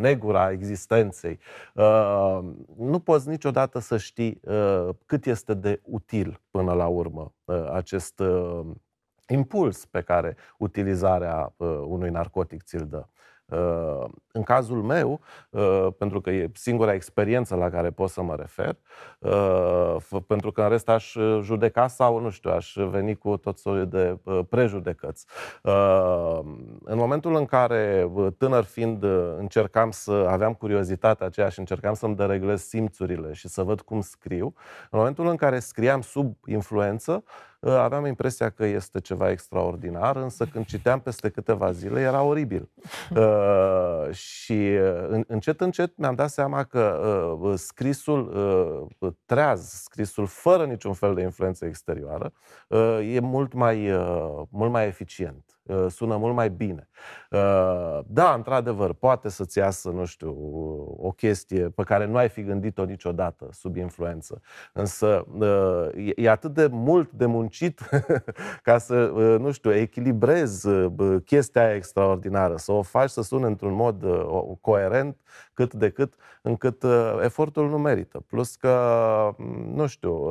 [0.00, 1.38] negura existenței.
[2.76, 4.40] Nu poți niciodată să știi
[5.06, 7.32] cât este de util până la urmă
[7.72, 8.22] acest
[9.28, 13.06] impuls pe care utilizarea uh, unui narcotic ți-l dă.
[13.46, 15.20] Uh, în cazul meu,
[15.50, 18.76] uh, pentru că e singura experiență la care pot să mă refer,
[20.26, 24.18] pentru că în rest aș judeca sau, nu știu, aș veni cu tot soiul de
[24.48, 25.26] prejudecăți.
[26.84, 29.04] În momentul în care, tânăr fiind,
[29.38, 34.54] încercam să aveam curiozitatea aceea și încercam să-mi dereglez simțurile și să văd cum scriu,
[34.90, 40.46] în momentul în care scriam sub influență, Ă, aveam impresia că este ceva extraordinar, însă
[40.46, 42.70] când citeam peste câteva zile era oribil.
[43.16, 44.68] Uh, și
[45.26, 47.00] încet, încet mi-am dat seama că
[47.40, 48.32] uh, scrisul
[48.98, 52.32] uh, treaz, scrisul fără niciun fel de influență exterioară,
[52.68, 55.60] uh, e mult mai, uh, mult mai eficient.
[55.62, 56.88] Uh, sună mult mai bine.
[57.30, 60.36] Uh, da, într-adevăr, poate să-ți iasă, nu știu,
[60.98, 64.40] o chestie pe care nu ai fi gândit-o niciodată sub influență.
[64.72, 67.80] Însă uh, e atât de mult de muncit
[68.62, 68.94] ca să,
[69.40, 70.68] nu știu, echilibrezi
[71.24, 74.04] chestia aia extraordinară, să o faci să sună într-un mod
[74.60, 75.20] coerent
[75.54, 76.84] cât de cât, încât
[77.22, 78.24] efortul nu merită.
[78.26, 79.34] Plus că,
[79.66, 80.30] nu știu,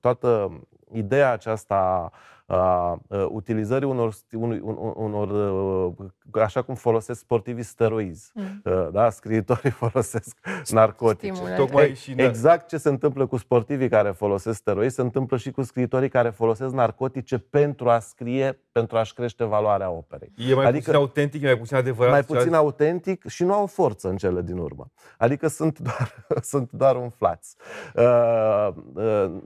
[0.00, 0.60] toată
[0.92, 2.10] ideea aceasta
[2.46, 5.94] a utilizării unor, unor, unor
[6.32, 8.32] așa cum folosesc sportivii steroizi.
[8.34, 8.90] Mm.
[8.92, 9.10] Da?
[9.10, 10.38] Scriitorii folosesc
[10.68, 11.40] narcotice.
[11.56, 15.62] Tocmai și exact ce se întâmplă cu sportivii care folosesc steroizi, se întâmplă și cu
[15.62, 20.32] scriitorii care folosesc narcotice pentru a scrie, pentru a-și crește valoarea operei.
[20.36, 22.12] E mai adică, puțin autentic, e mai puțin adevărat.
[22.12, 24.90] Mai puțin autentic și nu au forță în cele din urmă.
[25.18, 27.56] Adică sunt doar, sunt doar umflați.
[27.94, 29.36] Uh, uh,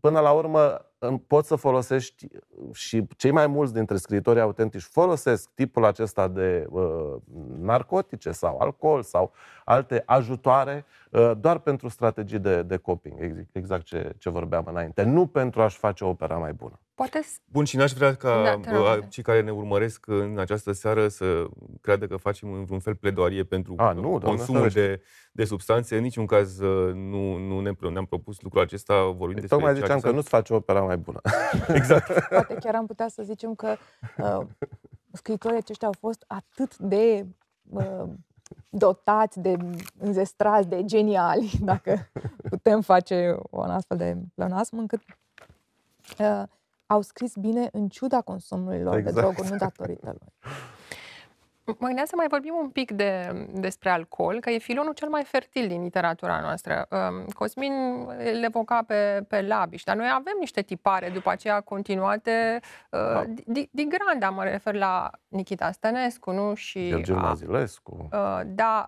[0.00, 0.80] până la urmă,
[1.26, 2.26] poți să folosești
[2.72, 7.14] și cei mai mulți dintre scriitorii autentici folosesc tipul acesta de uh,
[7.58, 9.32] narcotice sau alcool sau
[9.64, 15.26] alte ajutoare uh, doar pentru strategii de, de coping, exact ce, ce vorbeam înainte, nu
[15.26, 16.78] pentru a-și face opera mai bună.
[16.94, 17.20] Poate...
[17.46, 21.46] Bun, și n-aș vrea ca da, cei care ne urmăresc în această seară să
[21.80, 25.96] creadă că facem în vreun fel pledoarie pentru A, nu, consumul de, de substanțe.
[25.96, 28.94] În niciun caz uh, nu, nu ne, ne-am propus lucrul acesta.
[28.94, 31.20] Vorbim păi despre Tocmai ziceam că nu-ți face opera mai bună.
[31.74, 32.28] exact.
[32.28, 33.76] Poate chiar am putea să zicem că
[34.18, 34.46] uh,
[35.12, 37.26] scriitorii aceștia au fost atât de
[37.70, 38.04] uh,
[38.68, 39.56] dotați, de
[39.98, 42.10] înzestrați, de geniali, dacă
[42.48, 45.00] putem face un astfel de pleonasm, încât
[46.18, 46.42] uh,
[46.94, 49.14] au scris bine în ciuda consumului lor exact.
[49.14, 50.52] de droguri, nu datorită lor.
[51.66, 55.24] Mă gândeam să mai vorbim un pic de, despre alcool, că e filonul cel mai
[55.24, 56.86] fertil din literatura noastră.
[56.90, 57.72] Um, Cosmin
[58.16, 63.24] le evoca pe, pe Labiș, dar noi avem niște tipare după aceea continuate uh, da.
[63.46, 66.54] din, din Granda, mă refer la Nikita Stănescu, nu?
[66.54, 68.08] Și George Mazilescu.
[68.12, 68.86] Uh, da,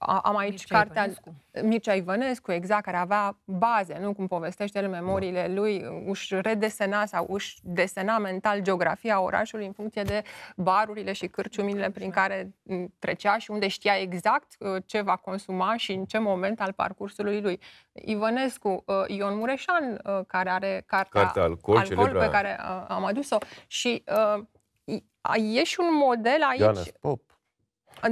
[0.00, 1.34] uh, am aici Mircea cartea Ivănescu.
[1.62, 7.26] Mircea Ivănescu, exact, care avea baze, nu cum povestește el memoriile lui, își redesena sau
[7.30, 10.22] își desena mental geografia orașului în funcție de
[10.56, 12.54] barurile și cârciumile prin care
[12.98, 17.40] trecea și unde știa exact uh, ce va consuma și în ce moment al parcursului
[17.40, 17.60] lui.
[17.92, 23.38] Ivănescu, uh, Ion Mureșan, uh, care are cartea, cartea Alcool, alcool pe care am adus-o
[23.66, 24.04] și
[25.34, 26.60] e și un model aici.
[26.60, 27.20] Ioanes Pop.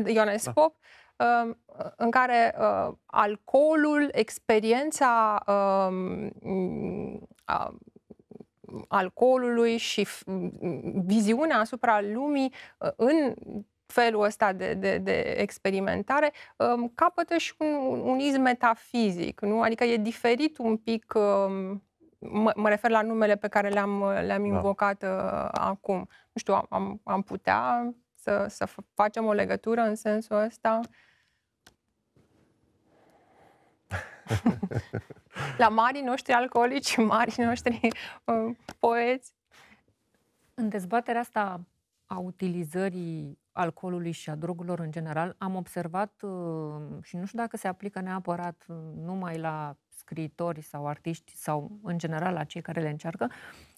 [0.07, 0.53] Ioanes da.
[0.53, 0.84] Pop Um,
[1.97, 7.21] în care uh, alcoolul, experiența uh,
[8.89, 10.09] alcoolului și
[11.05, 13.35] viziunea asupra lumii uh, în
[13.87, 19.62] felul ăsta de, de, de experimentare um, capătă și un, un iz metafizic, nu?
[19.62, 21.83] Adică e diferit un pic, um,
[22.19, 24.55] mă, mă refer la numele pe care le-am, le-am da.
[24.55, 25.97] invocat uh, acum.
[26.33, 27.95] Nu știu, am, am putea
[28.25, 30.81] să, să facem o legătură în sensul ăsta?
[35.59, 37.89] La marii noștri alcoolici, marii noștri
[38.25, 39.35] uh, poeți.
[40.55, 41.61] În dezbaterea asta
[42.07, 47.57] a utilizării alcoolului și a drogurilor în general, am observat, uh, și nu știu dacă
[47.57, 52.81] se aplică neapărat uh, numai la scriitori sau artiști sau în general la cei care
[52.81, 53.31] le încearcă,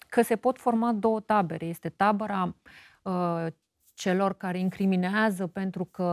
[0.09, 1.65] că se pot forma două tabere.
[1.65, 2.55] Este tabăra
[3.03, 3.47] uh,
[3.97, 6.03] celor care incriminează pentru că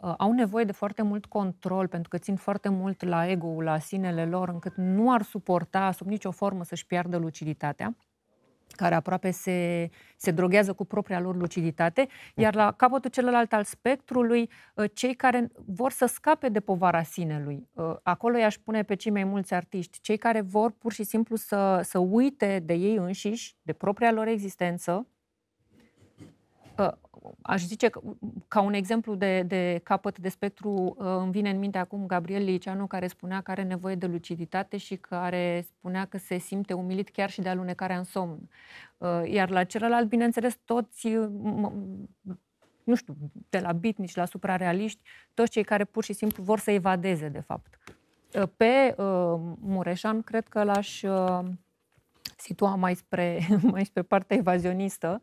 [0.00, 3.78] uh, au nevoie de foarte mult control, pentru că țin foarte mult la ego la
[3.78, 7.96] sinele lor, încât nu ar suporta sub nicio formă să-și piardă luciditatea
[8.76, 14.50] care aproape se, se droghează cu propria lor luciditate, iar la capătul celălalt al spectrului,
[14.74, 17.68] uh, cei care vor să scape de povara sinelui.
[17.72, 21.36] Uh, acolo i-aș pune pe cei mai mulți artiști, cei care vor pur și simplu
[21.36, 25.06] să, să uite de ei înșiși, de propria lor existență,
[27.42, 28.00] aș zice că,
[28.48, 30.68] ca un exemplu de, de capăt de spectru,
[30.98, 34.76] uh, îmi vine în minte acum Gabriel Liceanu, care spunea că are nevoie de luciditate
[34.76, 38.48] și care spunea că se simte umilit chiar și de alunecarea în somn.
[38.98, 41.28] Uh, iar la celălalt, bineînțeles, toți, uh,
[42.84, 43.16] nu știu,
[43.48, 45.00] de la bitnici la suprarealiști,
[45.34, 47.78] toți cei care pur și simplu vor să evadeze, de fapt.
[48.56, 48.94] Pe
[49.60, 51.02] Mureșan, cred că l-aș
[52.36, 55.22] situa mai spre, mai spre partea evazionistă,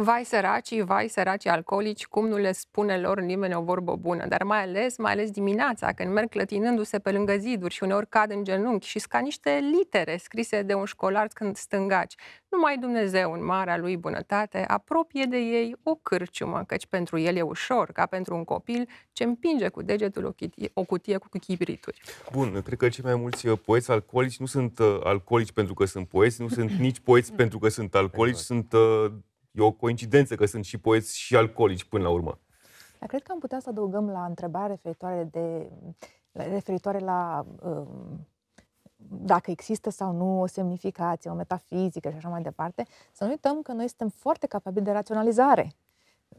[0.00, 4.42] Vai săraci, vai săraci alcoolici, cum nu le spune lor nimeni o vorbă bună, dar
[4.42, 8.44] mai ales, mai ales dimineața, când merg clătinându-se pe lângă ziduri și uneori cad în
[8.44, 12.14] genunchi și ca niște litere scrise de un școlar când stângaci.
[12.48, 17.42] Numai Dumnezeu, în marea lui bunătate, apropie de ei o cârciumă, căci pentru el e
[17.42, 22.00] ușor, ca pentru un copil ce împinge cu degetul o, cutie, o cutie cu chibrituri.
[22.32, 25.84] Bun, cred că cei mai mulți uh, poeți alcoolici nu sunt uh, alcoolici pentru că
[25.84, 28.68] sunt poeți, nu sunt nici poeți pentru că sunt alcoolici, exact.
[28.68, 29.12] sunt uh,
[29.58, 32.38] e o coincidență că sunt și poeți și alcoolici până la urmă.
[32.98, 35.70] Dar cred că am putea să adăugăm la întrebare referitoare, de,
[36.32, 38.26] referitoare la um,
[39.10, 43.62] dacă există sau nu o semnificație, o metafizică și așa mai departe, să nu uităm
[43.62, 45.72] că noi suntem foarte capabili de raționalizare.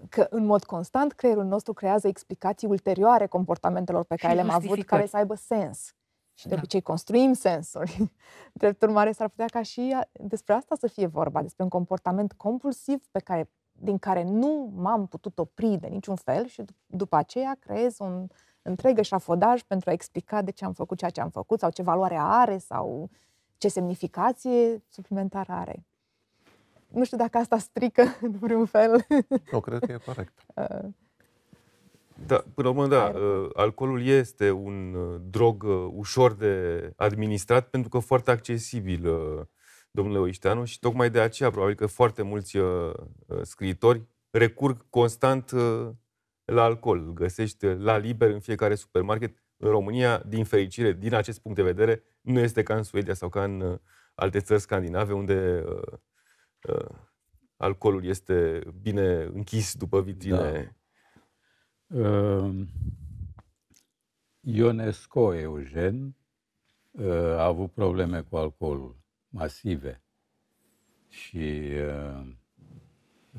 [0.10, 5.06] Că în mod constant creierul nostru creează explicații ulterioare comportamentelor pe care le-am avut, care
[5.06, 5.94] să aibă sens.
[6.40, 6.60] Și de da.
[6.60, 8.12] obicei construim sensuri.
[8.54, 13.06] Drept urmare, s-ar putea ca și despre asta să fie vorba, despre un comportament compulsiv
[13.12, 18.00] pe care, din care nu m-am putut opri de niciun fel și după aceea creez
[18.00, 18.28] un
[18.62, 21.82] întreg eșafodaj pentru a explica de ce am făcut ceea ce am făcut sau ce
[21.82, 23.10] valoare are sau
[23.58, 25.86] ce semnificație suplimentară are.
[26.88, 29.06] Nu știu dacă asta strică în vreun fel.
[29.52, 30.46] Nu, cred că e corect.
[32.20, 35.64] Uh, da, până la urmă, da, uh, alcoolul este un uh, drog
[35.94, 39.10] ușor de administrat pentru că foarte accesibil,
[39.92, 42.58] domnule Oișteanu, și tocmai de aceea probabil că foarte mulți
[43.42, 45.52] scriitori recurg constant
[46.46, 46.98] la alcool.
[46.98, 49.38] Îl găsești la liber în fiecare supermarket.
[49.58, 53.30] În România, din fericire, din acest punct de vedere, nu este ca în Suedia sau
[53.30, 53.80] ca în
[54.16, 55.64] alte țări scandinave, unde
[56.68, 56.90] uh,
[57.58, 60.52] alcoolul este bine închis după vitrine.
[60.52, 60.79] Da.
[61.94, 62.68] Uh,
[64.42, 66.16] Ionesco Eugen
[66.92, 67.06] uh,
[67.38, 68.96] a avut probleme cu alcoolul
[69.30, 70.04] masive
[71.08, 72.28] și uh,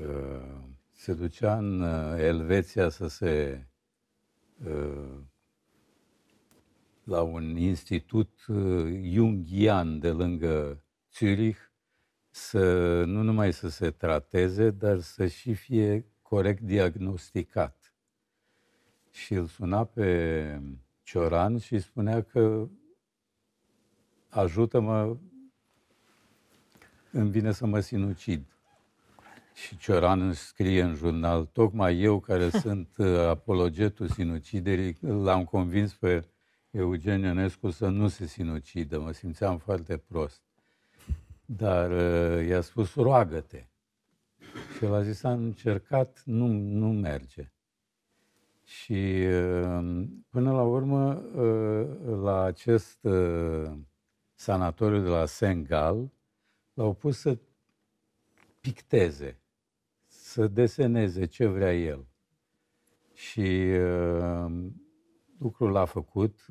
[0.01, 0.61] uh,
[0.92, 3.66] se ducea în uh, Elveția să se
[4.64, 5.18] uh,
[7.05, 10.84] la un institut uh, jungian de lângă
[11.18, 11.70] Zürich
[12.30, 17.80] să nu numai să se trateze, dar să și fie corect diagnosticat.
[19.11, 20.61] Și îl suna pe
[21.02, 22.68] Cioran și spunea că
[24.28, 25.16] ajută-mă,
[27.11, 28.44] îmi vine să mă sinucid.
[29.54, 35.94] Și Cioran își scrie în jurnal, tocmai eu care sunt uh, apologetul sinuciderii, l-am convins
[35.94, 36.24] pe
[36.70, 40.42] Eugen Ionescu să nu se sinucidă, mă simțeam foarte prost.
[41.44, 43.66] Dar uh, i-a spus, roagă-te.
[44.76, 47.52] Și el a zis, am încercat, nu, nu merge.
[48.70, 52.98] Și uh, până la urmă, uh, la acest
[54.34, 56.12] sanatoriu de la Sengal,
[56.74, 57.38] l-au pus să
[58.60, 59.40] picteze,
[60.06, 62.06] să deseneze ce vrea el.
[63.12, 63.66] Și
[65.38, 66.46] lucrul l-a făcut.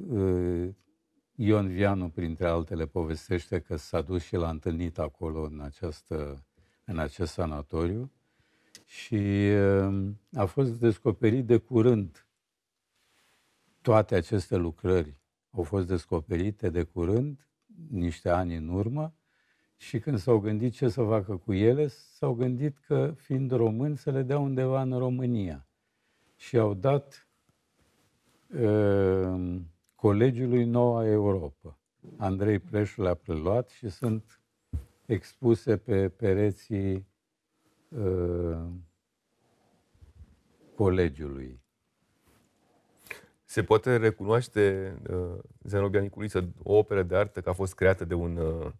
[1.35, 6.45] Ion Vianu, printre altele, povestește că s-a dus și l-a întâlnit acolo în, această,
[6.85, 8.11] în acest sanatoriu
[8.89, 12.27] și um, a fost descoperit de curând.
[13.81, 15.17] Toate aceste lucrări
[15.49, 17.47] au fost descoperite de curând,
[17.89, 19.13] niște ani în urmă,
[19.75, 24.11] și când s-au gândit ce să facă cu ele, s-au gândit că, fiind români, să
[24.11, 25.67] le dea undeva în România.
[26.35, 27.27] Și au dat
[28.47, 29.61] uh,
[29.95, 31.79] Colegiului Noua Europa.
[32.17, 34.41] Andrei Preșu le-a preluat și sunt
[35.05, 37.08] expuse pe pereții
[37.89, 38.67] uh,
[40.75, 41.61] colegiului.
[43.45, 48.13] Se poate recunoaște uh, Zenobia Niculiță, o operă de artă, că a fost creată de
[48.13, 48.71] un uh,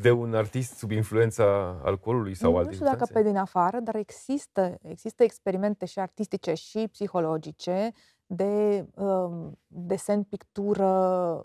[0.00, 1.44] de un artist sub influența
[1.84, 6.54] alcoolului sau alte Nu știu dacă pe din afară, dar există, există experimente și artistice
[6.54, 7.90] și psihologice
[8.26, 10.86] de um, desen, pictură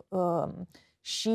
[0.07, 0.67] um,
[1.01, 1.29] și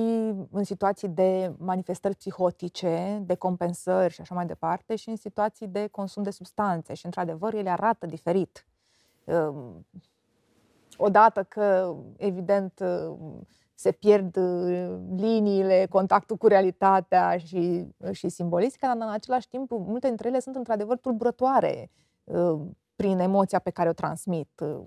[0.51, 5.87] în situații de manifestări psihotice, de compensări și așa mai departe, și în situații de
[5.87, 6.95] consum de substanțe.
[6.95, 8.67] Și, într-adevăr, ele arată diferit.
[9.25, 9.87] Um,
[10.97, 12.83] odată că, evident,
[13.75, 20.07] se pierd uh, liniile, contactul cu realitatea și, și simbolistica, dar în același timp multe
[20.07, 21.91] dintre ele sunt într-adevăr tulburătoare
[22.25, 22.61] uh,
[22.97, 24.61] prin emoția pe care o transmit.
[24.61, 24.81] Uh,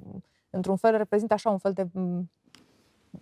[0.49, 2.32] într-un fel reprezintă așa un fel de mm,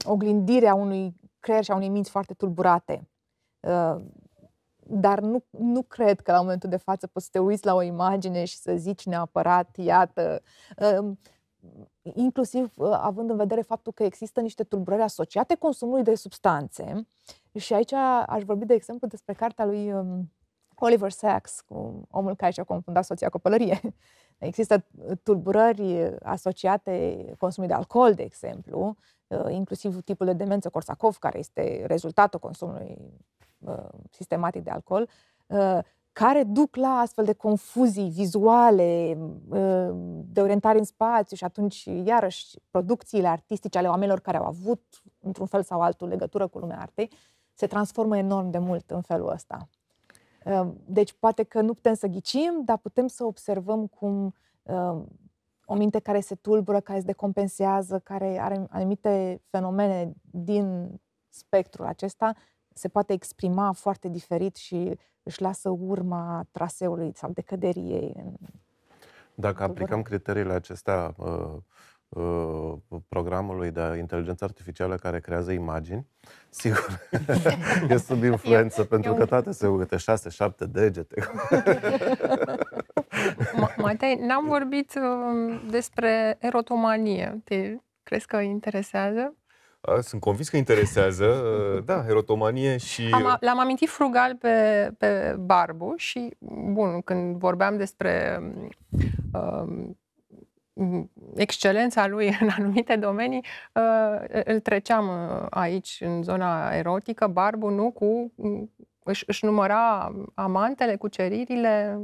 [0.06, 1.16] oglindire a unui
[1.46, 3.10] creier și a unei minți foarte tulburate.
[4.88, 7.82] Dar nu, nu cred că la momentul de față poți să te uiți la o
[7.82, 10.42] imagine și să zici neapărat, iată,
[12.02, 17.08] inclusiv uh, având în vedere faptul că există niște tulburări asociate consumului de substanțe.
[17.58, 17.94] Și aici
[18.28, 20.32] aș vorbi, de exemplu, despre cartea lui um,
[20.76, 23.80] Oliver Sacks, cu omul care și-a confundat soția cu pălărie.
[24.38, 24.86] Există
[25.24, 28.96] tulburări asociate consumului de alcool, de exemplu, uh,
[29.50, 32.98] inclusiv tipul de demență Korsakov, care este rezultatul consumului
[33.60, 35.10] uh, sistematic de alcool
[36.16, 39.18] care duc la astfel de confuzii vizuale,
[39.52, 39.92] ă,
[40.26, 44.82] de orientare în spațiu și atunci, iarăși, producțiile artistice ale oamenilor care au avut,
[45.20, 47.12] într-un fel sau altul, legătură cu lumea artei,
[47.54, 49.68] se transformă enorm de mult în felul ăsta.
[50.46, 54.34] Ă, deci, poate că nu putem să ghicim, dar putem să observăm cum
[54.68, 55.06] ă,
[55.66, 61.00] o minte care se tulbură, care se decompensează, care are anumite fenomene din
[61.30, 62.34] spectrul acesta,
[62.74, 68.24] se poate exprima foarte diferit și își lasă urma traseului sau decăderii ei.
[69.34, 71.54] Dacă aplicăm criteriile acestea uh,
[72.10, 72.74] uh,
[73.08, 76.08] programului de inteligență artificială care creează imagini,
[76.50, 77.00] sigur,
[77.90, 79.18] e sub influență, eu, pentru eu...
[79.18, 81.24] că toate se uită șase, șapte degete.
[83.86, 87.42] Matei, n-am vorbit uh, despre erotomanie.
[87.44, 89.36] Te crezi că interesează?
[90.02, 91.44] Sunt convins că interesează,
[91.86, 93.10] da, erotomanie și...
[93.12, 96.36] Am, l-am amintit frugal pe, pe Barbu și,
[96.72, 98.42] bun, când vorbeam despre
[99.34, 99.98] um,
[101.36, 107.92] excelența lui în anumite domenii, uh, îl treceam uh, aici, în zona erotică, Barbu, nu,
[107.92, 108.34] cu...
[109.08, 112.00] Își, își număra amantele, cuceririle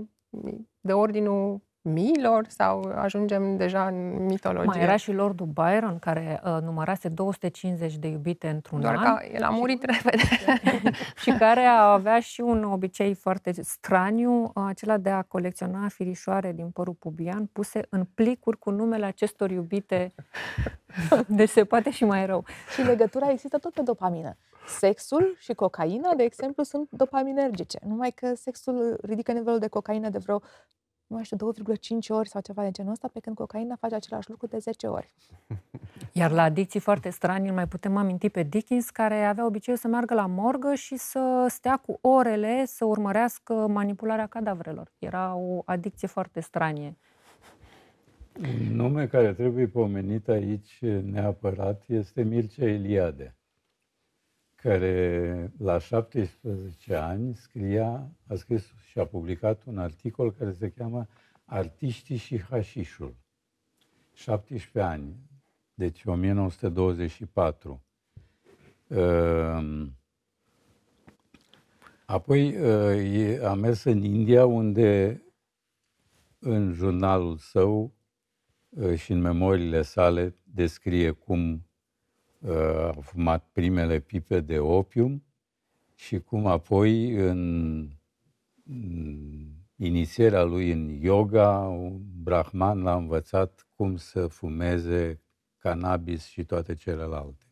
[0.81, 4.65] de ordinul miilor sau ajungem deja în mitologie?
[4.65, 9.03] Mai era și Lordul Byron, care uh, numărase 250 de iubite într-un Doar an.
[9.03, 10.23] Doar că el a murit și, repede.
[11.21, 16.69] și care avea și un obicei foarte straniu, uh, acela de a colecționa firișoare din
[16.69, 20.13] părul pubian puse în plicuri cu numele acestor iubite.
[21.27, 22.45] deci se poate și mai rău.
[22.73, 24.37] Și legătura există tot pe dopamină.
[24.67, 27.79] Sexul și cocaina, de exemplu, sunt dopaminergice.
[27.87, 30.41] Numai că sexul ridică nivelul de cocaină de vreo
[31.11, 34.29] nu mai știu, 2,5 ori sau ceva de genul ăsta, pe când cocaina face același
[34.29, 35.13] lucru de 10 ori.
[36.21, 39.87] Iar la adicții foarte strani, îl mai putem aminti pe Dickens, care avea obiceiul să
[39.87, 44.91] meargă la morgă și să stea cu orele să urmărească manipularea cadavrelor.
[44.99, 46.97] Era o adicție foarte stranie.
[48.41, 53.35] Un nume care trebuie pomenit aici neapărat este Mircea Eliade
[54.61, 61.07] care la 17 ani scria, a scris și a publicat un articol care se cheamă
[61.45, 63.15] Artiștii și hașișul.
[64.13, 65.15] 17 ani,
[65.73, 67.83] deci 1924.
[68.87, 69.97] Ehm,
[72.05, 75.21] apoi eh, a mers în India, unde
[76.39, 77.93] în jurnalul său
[78.69, 81.65] eh, și în memoriile sale descrie cum
[82.47, 85.23] a fumat primele pipe de opium
[85.95, 87.89] și cum apoi în,
[89.75, 95.21] inițierea lui în yoga, un brahman l-a învățat cum să fumeze
[95.57, 97.45] cannabis și toate celelalte.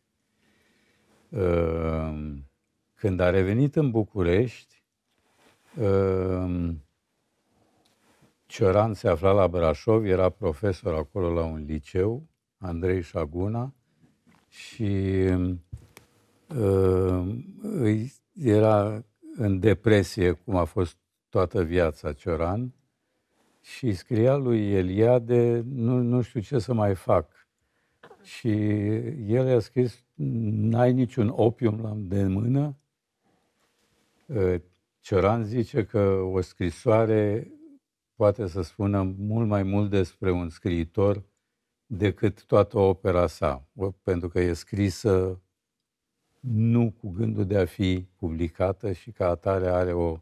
[2.94, 4.84] Când a revenit în București,
[8.46, 12.26] Cioran se afla la Brașov, era profesor acolo la un liceu,
[12.58, 13.74] Andrei Șaguna,
[14.50, 15.24] și
[16.56, 17.34] uh,
[18.42, 19.04] era
[19.36, 20.96] în depresie, cum a fost
[21.28, 22.74] toată viața Cioran,
[23.60, 27.48] și scria lui Eliade, nu, nu știu ce să mai fac.
[28.22, 28.50] Și
[29.26, 32.76] el a scris, n-ai niciun opium la de mână?
[34.26, 34.54] Uh,
[35.00, 36.00] Cioran zice că
[36.32, 37.52] o scrisoare
[38.14, 41.22] poate să spună mult mai mult despre un scriitor
[41.92, 43.68] decât toată opera sa,
[44.02, 45.40] pentru că e scrisă
[46.40, 50.20] nu cu gândul de a fi publicată și ca atare are o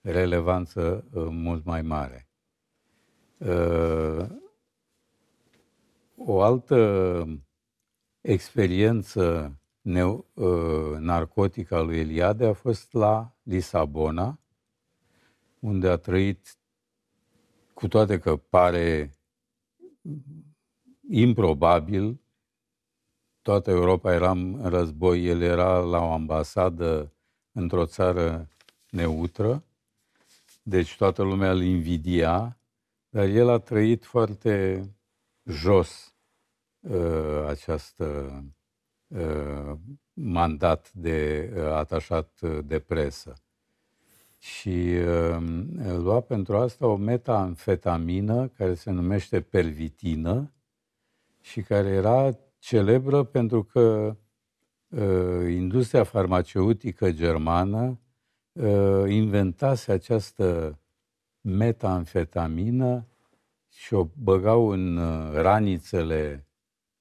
[0.00, 2.28] relevanță uh, mult mai mare.
[3.38, 4.26] Uh,
[6.16, 7.28] o altă
[8.20, 14.40] experiență uh, narcotică a lui Eliade a fost la Lisabona,
[15.58, 16.58] unde a trăit,
[17.74, 19.16] cu toate că pare
[21.10, 22.20] improbabil,
[23.42, 27.12] toată Europa era în război, el era la o ambasadă
[27.52, 28.48] într-o țară
[28.90, 29.64] neutră,
[30.62, 32.58] deci toată lumea îl invidia,
[33.08, 34.84] dar el a trăit foarte
[35.44, 36.14] jos
[36.80, 38.32] uh, această
[39.06, 39.72] uh,
[40.12, 43.34] mandat de uh, atașat de presă.
[44.38, 45.36] Și uh,
[45.78, 50.50] lua pentru asta o metamfetamină care se numește pervitină,
[51.46, 54.16] și care era celebră pentru că
[54.88, 58.00] uh, industria farmaceutică germană
[58.52, 60.78] uh, inventase această
[61.40, 63.06] metamfetamină
[63.68, 66.46] și o băgau în uh, ranițele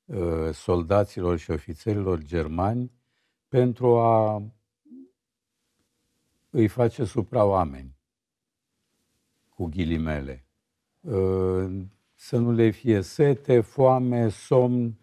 [0.05, 2.91] uh, soldaților și ofițerilor germani
[3.47, 4.43] pentru a
[6.49, 7.95] îi face supra-oameni,
[9.49, 10.45] cu ghilimele.
[10.99, 11.85] Uh,
[12.15, 14.99] să nu le fie sete, foame, somn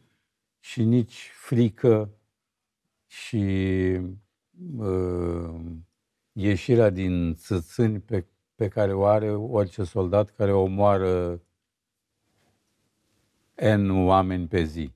[0.59, 2.11] și nici frică
[3.07, 3.45] și
[4.79, 5.55] uh,
[6.33, 11.43] ieșirea din țățâni pe, pe care o are orice soldat care omoară
[13.77, 14.93] N oameni pe zi.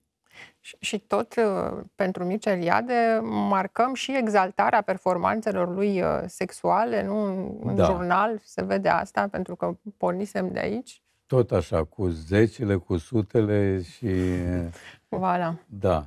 [0.60, 7.22] Și, și tot uh, pentru Mircea Eliade marcăm și exaltarea performanțelor lui uh, sexuale, nu?
[7.62, 7.84] În da.
[7.84, 11.02] jurnal se vede asta, pentru că pornisem de aici.
[11.26, 14.08] Tot așa, cu zecile, cu sutele și...
[15.16, 15.52] Voilà.
[15.66, 16.06] Da.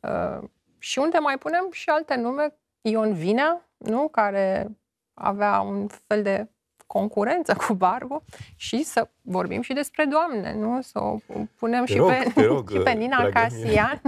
[0.00, 4.08] Uh, și unde mai punem și alte nume, Ion Vinea, nu?
[4.08, 4.76] care
[5.14, 6.48] avea un fel de
[6.86, 8.24] concurență cu Barbu
[8.56, 10.80] și să vorbim și despre doamne, nu?
[10.80, 11.16] Să o
[11.58, 13.64] punem Te și, rog, pe, te rog, și pe Nina dragă mie.
[13.64, 14.00] Casian.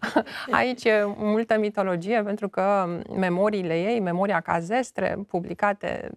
[0.60, 2.86] Aici e multă mitologie, pentru că
[3.16, 6.10] memoriile ei, memoria cazestre, publicate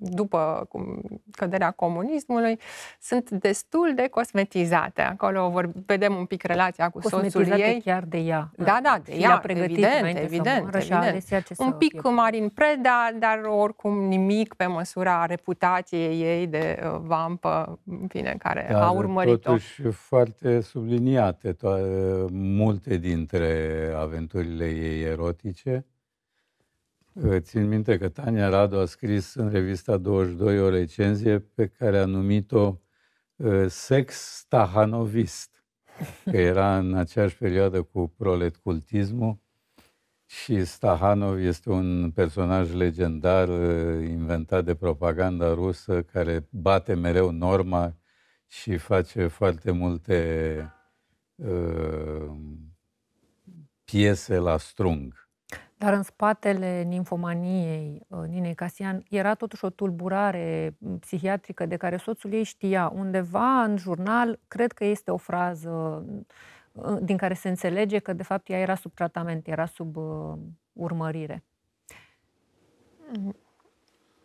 [0.00, 1.00] după cum,
[1.30, 2.58] căderea comunismului,
[3.00, 5.02] sunt destul de cosmetizate.
[5.02, 7.80] Acolo vor, vedem un pic relația cu soțul Cosmetizate ei.
[7.84, 8.50] chiar de ea.
[8.56, 11.12] Da, da, de Și ea, le-a pregătit evident, înainte să evident, moară și a evident.
[11.12, 12.10] ales ea ce Un să pic fie.
[12.10, 18.68] Marin Preda, dar oricum nimic pe măsura reputației ei de uh, vampă, în fine, care
[18.70, 19.36] Dar a urmărit-o.
[19.36, 25.86] totuși foarte subliniate to- multe dintre aventurile ei erotice.
[27.38, 32.04] Țin minte că Tania Radu a scris în revista 22 o recenzie pe care a
[32.04, 32.80] numit-o
[33.36, 35.64] uh, Sex Stahanovist,
[36.24, 39.38] că era în aceeași perioadă cu proletcultismul
[40.26, 47.96] și Stahanov este un personaj legendar uh, inventat de propaganda rusă care bate mereu norma
[48.46, 50.60] și face foarte multe
[51.34, 52.30] uh,
[53.84, 55.27] piese la strung.
[55.78, 61.96] Dar în spatele ninfomaniei uh, Ninei Casian era totuși o tulburare m, psihiatrică de care
[61.96, 62.92] soțul ei știa.
[62.94, 66.04] Undeva în jurnal, cred că este o frază
[66.72, 70.34] uh, din care se înțelege că de fapt ea era sub tratament, era sub uh,
[70.72, 71.44] urmărire.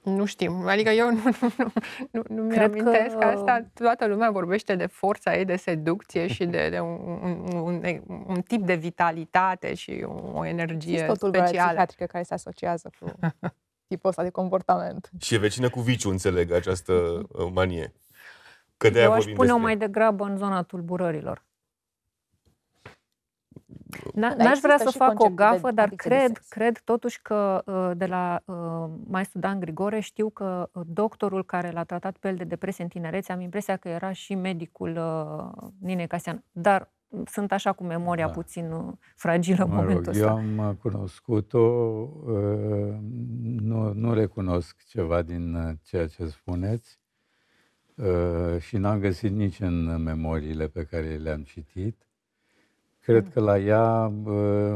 [0.04, 0.68] Nu știm.
[0.68, 1.72] Adică eu nu, nu, nu,
[2.12, 3.66] nu, nu mi Cred amintesc că- asta.
[3.74, 8.42] Toată lumea vorbește de forța ei de seducție și de, de un, un, un, un
[8.42, 11.70] tip de vitalitate și o energie Există o tulburare specială.
[11.70, 13.12] psihiatrică care se asociază cu
[13.88, 15.10] tipul ăsta de comportament.
[15.20, 17.94] Și e vecină cu viciu, înțeleg, această uh, manie.
[18.78, 19.64] Că de-aia Eu aș vorbim pune-o despre...
[19.68, 21.44] mai degrabă în zona tulburărilor.
[23.98, 26.15] N- Dar N-aș vrea există să și fac o conceptul de gafă, dar adicție de
[26.15, 26.48] cred, sex.
[26.48, 31.72] cred totuși că uh, de la uh, maestru Dan Grigore știu că uh, doctorul care
[31.72, 35.70] l-a tratat pe el de depresie în tinerețe, am impresia că era și medicul uh,
[35.80, 36.44] Ninei Casian.
[36.52, 38.32] Dar mm, sunt așa cu memoria Da.
[38.32, 40.40] puțin uh, fragilă în Mă momentul rog, eu ăsta.
[40.40, 41.60] am uh, cunoscut-o,
[42.26, 42.95] uh,
[43.41, 46.99] nu, nu recunosc ceva din uh, ceea ce spuneți
[47.95, 52.07] uh, și n-am găsit nici în memoriile pe care le-am citit.
[53.04, 54.76] Cred că la ea, uh,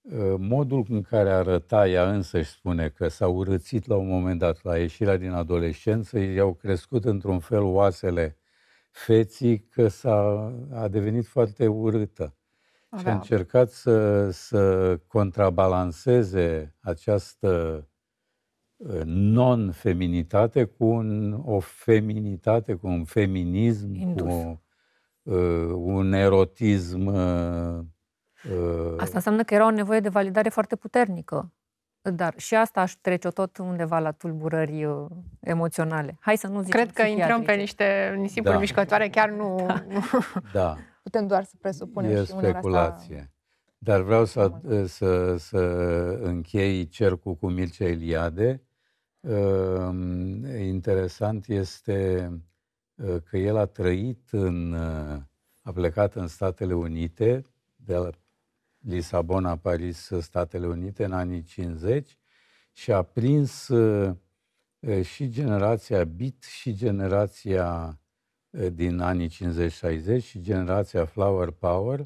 [0.00, 4.38] uh, modul în care arăta ea însă și spune că s-a urățit la un moment
[4.38, 8.38] dat, la ieșirea din adolescență, i-au crescut într-un fel oasele
[8.90, 12.24] feții că s-a, a devenit foarte urâtă.
[12.24, 17.88] Și a Avea- încercat să, să contrabalanceze această
[18.76, 24.26] uh, non-feminitate cu un, o feminitate, cu un feminism, Indus.
[24.26, 24.56] cu uh,
[25.74, 27.06] un erotism.
[27.06, 27.78] Uh,
[28.50, 31.52] uh, Asta înseamnă că era o nevoie de validare foarte puternică.
[32.14, 35.06] Dar și asta aș trece-o tot undeva la tulburări uh,
[35.40, 36.16] emoționale.
[36.20, 37.60] Hai să nu zicem Cred că intrăm pe psihiatrice.
[37.60, 38.58] niște nisipuri Da.
[38.58, 39.66] mișcătoare, chiar nu...
[39.88, 40.00] nu.
[40.52, 40.76] da.
[41.02, 42.58] Putem doar să presupunem E și uneori asta...
[42.58, 43.32] speculație.
[43.78, 44.52] Dar vreau să,
[44.86, 45.58] să, să
[46.22, 48.62] închei cercul cu Mircea Eliade.
[49.20, 52.38] Um, Interesant este uh,
[53.24, 55.20] că el a trăit în, uh,
[55.62, 57.42] a plecat în Statele Unite,
[57.76, 58.10] de la
[58.78, 62.18] Lisabona, Paris, Statele Unite, în anii 50
[62.72, 64.16] și a prins uh,
[64.78, 67.98] uh, și generația Beat și generația
[68.50, 72.00] uh, din anii 50-60 și generația Flower Power.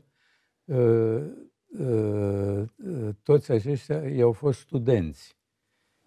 [0.64, 1.22] Uh,
[1.66, 5.38] uh, uh, Toți aceștia ei au fost studenți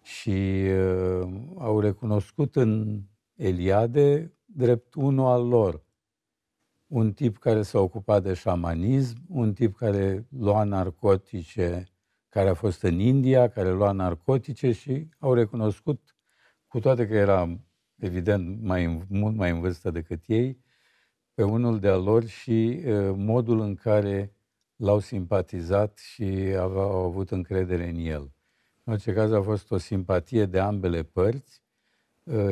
[0.02, 1.28] și uh,
[1.58, 3.02] au recunoscut în
[3.34, 5.84] Eliade drept unul al lor.
[6.86, 11.86] Un tip care s-a ocupat de șamanism, un tip care lua narcotice,
[12.28, 16.16] care a fost în India, care lua narcotice și au recunoscut,
[16.66, 17.60] cu toate că era
[17.96, 20.60] evident mai, în- mult mai în vârstă decât ei,
[21.34, 24.34] pe unul de-al lor și uh, modul în care
[24.76, 26.24] l-au simpatizat și
[26.58, 28.32] aveau, au avut încredere în el.
[28.84, 31.61] În orice caz a fost o simpatie de ambele părți uh,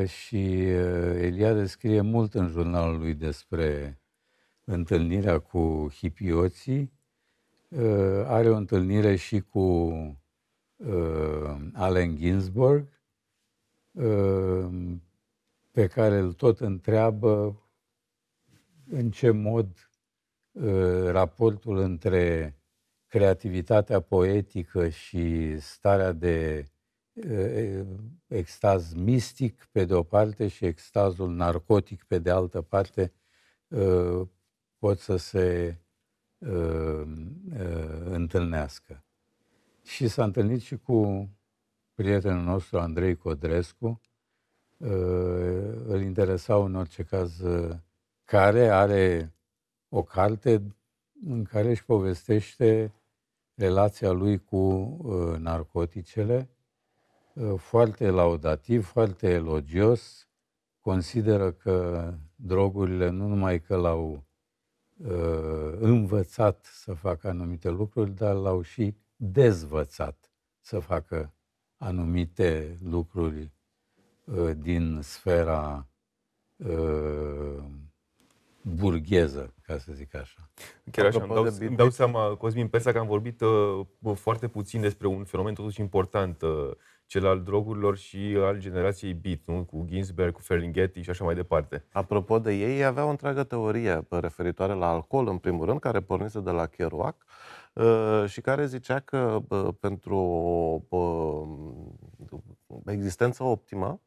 [0.06, 4.00] și uh, Eliade scrie mult în jurnalul lui despre
[4.64, 6.92] întâlnirea cu hipioții.
[7.68, 9.60] Uh, Are o întâlnire și cu
[10.76, 13.02] uh, Allen Ginsberg,
[13.90, 14.96] uh,
[15.70, 17.62] pe care îl tot întreabă
[18.90, 19.90] în ce mod
[20.52, 22.54] uh, raportul între
[23.06, 26.66] creativitatea poetică și starea de
[28.26, 33.12] extaz mistic pe de o parte și extazul narcotic pe de altă parte
[34.78, 35.76] pot să se
[38.04, 39.04] întâlnească.
[39.82, 41.28] Și s-a întâlnit și cu
[41.94, 44.00] prietenul nostru Andrei Codrescu,
[45.86, 47.42] îl interesau în orice caz
[48.24, 49.34] care are
[49.88, 50.76] o carte
[51.26, 52.92] în care își povestește
[53.54, 56.59] relația lui cu uh, narcoticele, uh,
[57.56, 60.28] foarte laudativ, foarte elogios,
[60.80, 64.24] consideră că drogurile nu numai că l-au
[64.96, 71.34] uh, învățat să facă anumite lucruri, dar l-au și dezvățat să facă
[71.76, 73.52] anumite lucruri
[74.24, 75.88] uh, din sfera
[76.56, 77.64] uh,
[78.62, 80.50] burgheză, ca să zic așa.
[80.90, 84.80] Chiar așa, îmi dau, îmi dau seama, Cosmin Persa, că am vorbit uh, foarte puțin
[84.80, 86.70] despre un fenomen totuși important, uh,
[87.10, 89.64] cel al drogurilor și al generației beat, nu?
[89.64, 91.84] cu Ginsberg, cu Ferlinghetti și așa mai departe.
[91.92, 96.00] Apropo de ei, ei aveau o întreagă teorie referitoare la alcool, în primul rând, care
[96.00, 97.24] pornise de la Kerouac,
[97.72, 101.48] uh, și care zicea că uh, pentru o uh,
[102.86, 104.00] existență optimă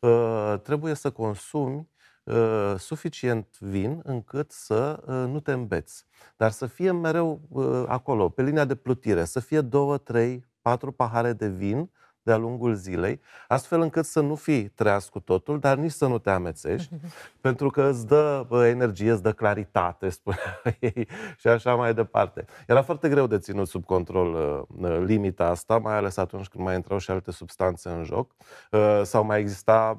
[0.00, 1.88] uh, trebuie să consumi
[2.24, 6.04] uh, suficient vin încât să uh, nu te îmbeți.
[6.36, 10.92] Dar să fie mereu uh, acolo, pe linia de plutire, să fie două, trei, patru
[10.92, 11.90] pahare de vin
[12.22, 16.18] de-a lungul zilei, astfel încât să nu fii treaz cu totul, dar nici să nu
[16.18, 16.94] te amețești,
[17.40, 22.44] pentru că îți dă energie, îți dă claritate, spunea ei, și așa mai departe.
[22.66, 26.64] Era foarte greu de ținut sub control uh, uh, limita asta, mai ales atunci când
[26.64, 28.30] mai intrau și alte substanțe în joc,
[28.70, 29.96] uh, sau mai exista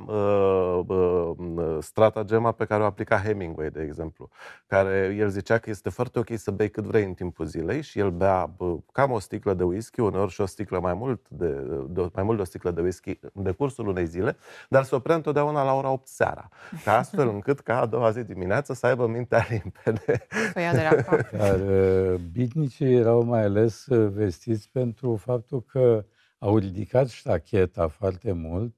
[1.80, 4.30] stratagema pe care o aplica Hemingway, de exemplu,
[4.68, 8.00] care el zicea că este foarte ok să bei cât vrei în timpul zilei și
[8.00, 8.56] el bea
[8.92, 11.48] cam o sticlă de whisky, uneori și o sticlă mai mult de,
[11.88, 14.38] de mai mult de o sticlă de whisky în decursul unei zile,
[14.70, 16.50] dar se oprea întotdeauna la ora 8 seara,
[16.84, 20.28] ca astfel încât ca a doua zi dimineață să aibă mintea limpede.
[21.38, 26.06] Dar uh, bitnicii erau mai ales uh, vestiți pentru faptul că
[26.38, 28.76] au ridicat ștacheta foarte mult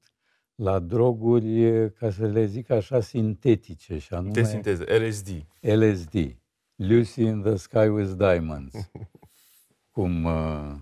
[0.55, 3.97] la droguri, ca să le zic așa, sintetice.
[3.97, 5.45] Și anume de sinteză, LSD.
[5.59, 6.37] LSD.
[6.75, 8.89] Lucy in the Sky with Diamonds.
[9.91, 10.75] cum uh,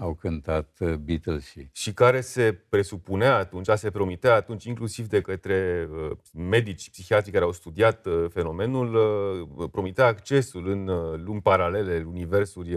[0.00, 1.68] au cântat uh, Beatles și...
[1.72, 7.44] Și care se presupunea atunci, se promitea atunci, inclusiv de către uh, medici, psihiatri care
[7.44, 10.84] au studiat uh, fenomenul, promitea accesul în
[11.24, 12.76] lumi paralele, universuri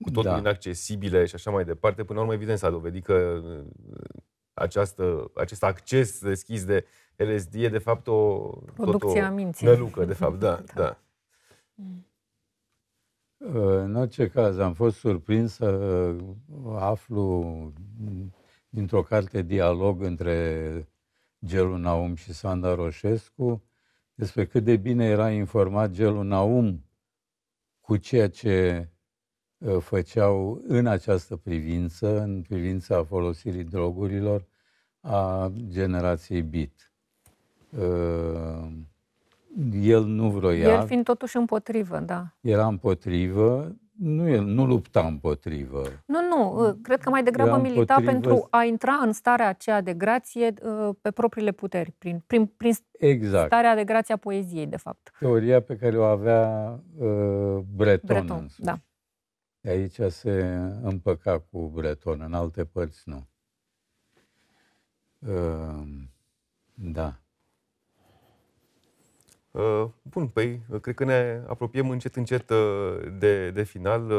[0.00, 0.38] cu totul da.
[0.38, 2.04] inaccesibile și așa mai departe.
[2.04, 3.42] Până la urmă, evident, s-a dovedit că
[4.54, 6.84] această, acest acces deschis de
[7.16, 8.36] LSD e, de fapt, o...
[8.74, 9.66] Producția minții.
[9.66, 10.82] Nălucă, de fapt, da, da.
[10.82, 10.98] da.
[13.48, 13.56] Mm.
[13.56, 16.14] În orice caz, am fost surprins să
[16.74, 17.72] aflu
[18.68, 20.88] dintr-o carte dialog între
[21.44, 23.62] Gelu Naum și Sanda Roșescu
[24.14, 26.84] despre cât de bine era informat Gelu Naum
[27.80, 28.88] cu ceea ce
[29.66, 34.46] ă, făceau în această privință, în privința folosirii drogurilor
[35.00, 36.92] a generației BIT.
[39.56, 40.72] Ă, el nu vroia.
[40.72, 42.26] El fiind totuși împotrivă, da.
[42.40, 45.82] Era împotrivă, nu, el nu lupta împotrivă.
[46.06, 48.10] Nu, nu, uh, cred că mai degrabă era milita împotrivă...
[48.10, 52.72] pentru a intra în starea aceea de grație uh, pe propriile puteri, prin, prin, prin
[52.98, 53.46] exact.
[53.46, 55.12] starea de grație a poeziei, de fapt.
[55.18, 58.26] Teoria pe care o avea uh, Breton.
[58.26, 58.78] Breton da.
[59.64, 63.26] Aici se împăca cu Breton, în alte părți nu.
[65.18, 65.86] Uh,
[66.74, 67.20] da.
[69.56, 74.10] Uh, bun, păi, uh, cred că ne apropiem încet, încet uh, de, de final.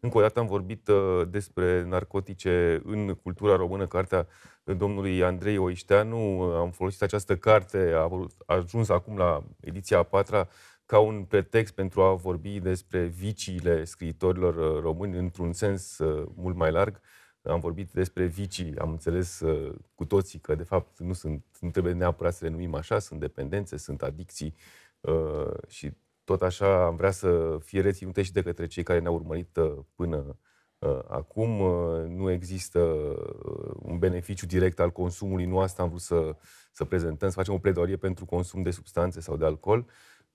[0.00, 0.90] Încă o dată am vorbit
[1.28, 4.26] despre narcotice în cultura română, cartea
[4.64, 6.40] domnului Andrei Oișteanu.
[6.40, 10.48] Am folosit această carte, a ajuns acum la ediția a patra,
[10.86, 15.96] ca un pretext pentru a vorbi despre viciile scriitorilor români într-un sens
[16.34, 17.00] mult mai larg
[17.42, 21.70] am vorbit despre vicii, am înțeles uh, cu toții că, de fapt, nu, sunt, nu
[21.70, 24.54] trebuie neapărat să le numim așa, sunt dependențe, sunt adicții
[25.00, 25.92] uh, și
[26.24, 29.78] tot așa am vrea să fie reținute și de către cei care ne-au urmărit uh,
[29.94, 30.38] până
[30.78, 31.60] uh, acum.
[31.60, 36.36] Uh, nu există uh, un beneficiu direct al consumului, nu asta am vrut să,
[36.72, 39.86] să prezentăm, să facem o pledoarie pentru consum de substanțe sau de alcool.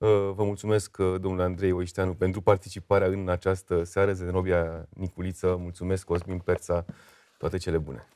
[0.03, 4.13] Uh, vă mulțumesc, uh, domnule Andrei Oișteanu, pentru participarea în această seară.
[4.13, 6.85] Zenobia Niculiță, mulțumesc, Cosmin Perța,
[7.37, 8.07] toate cele bune.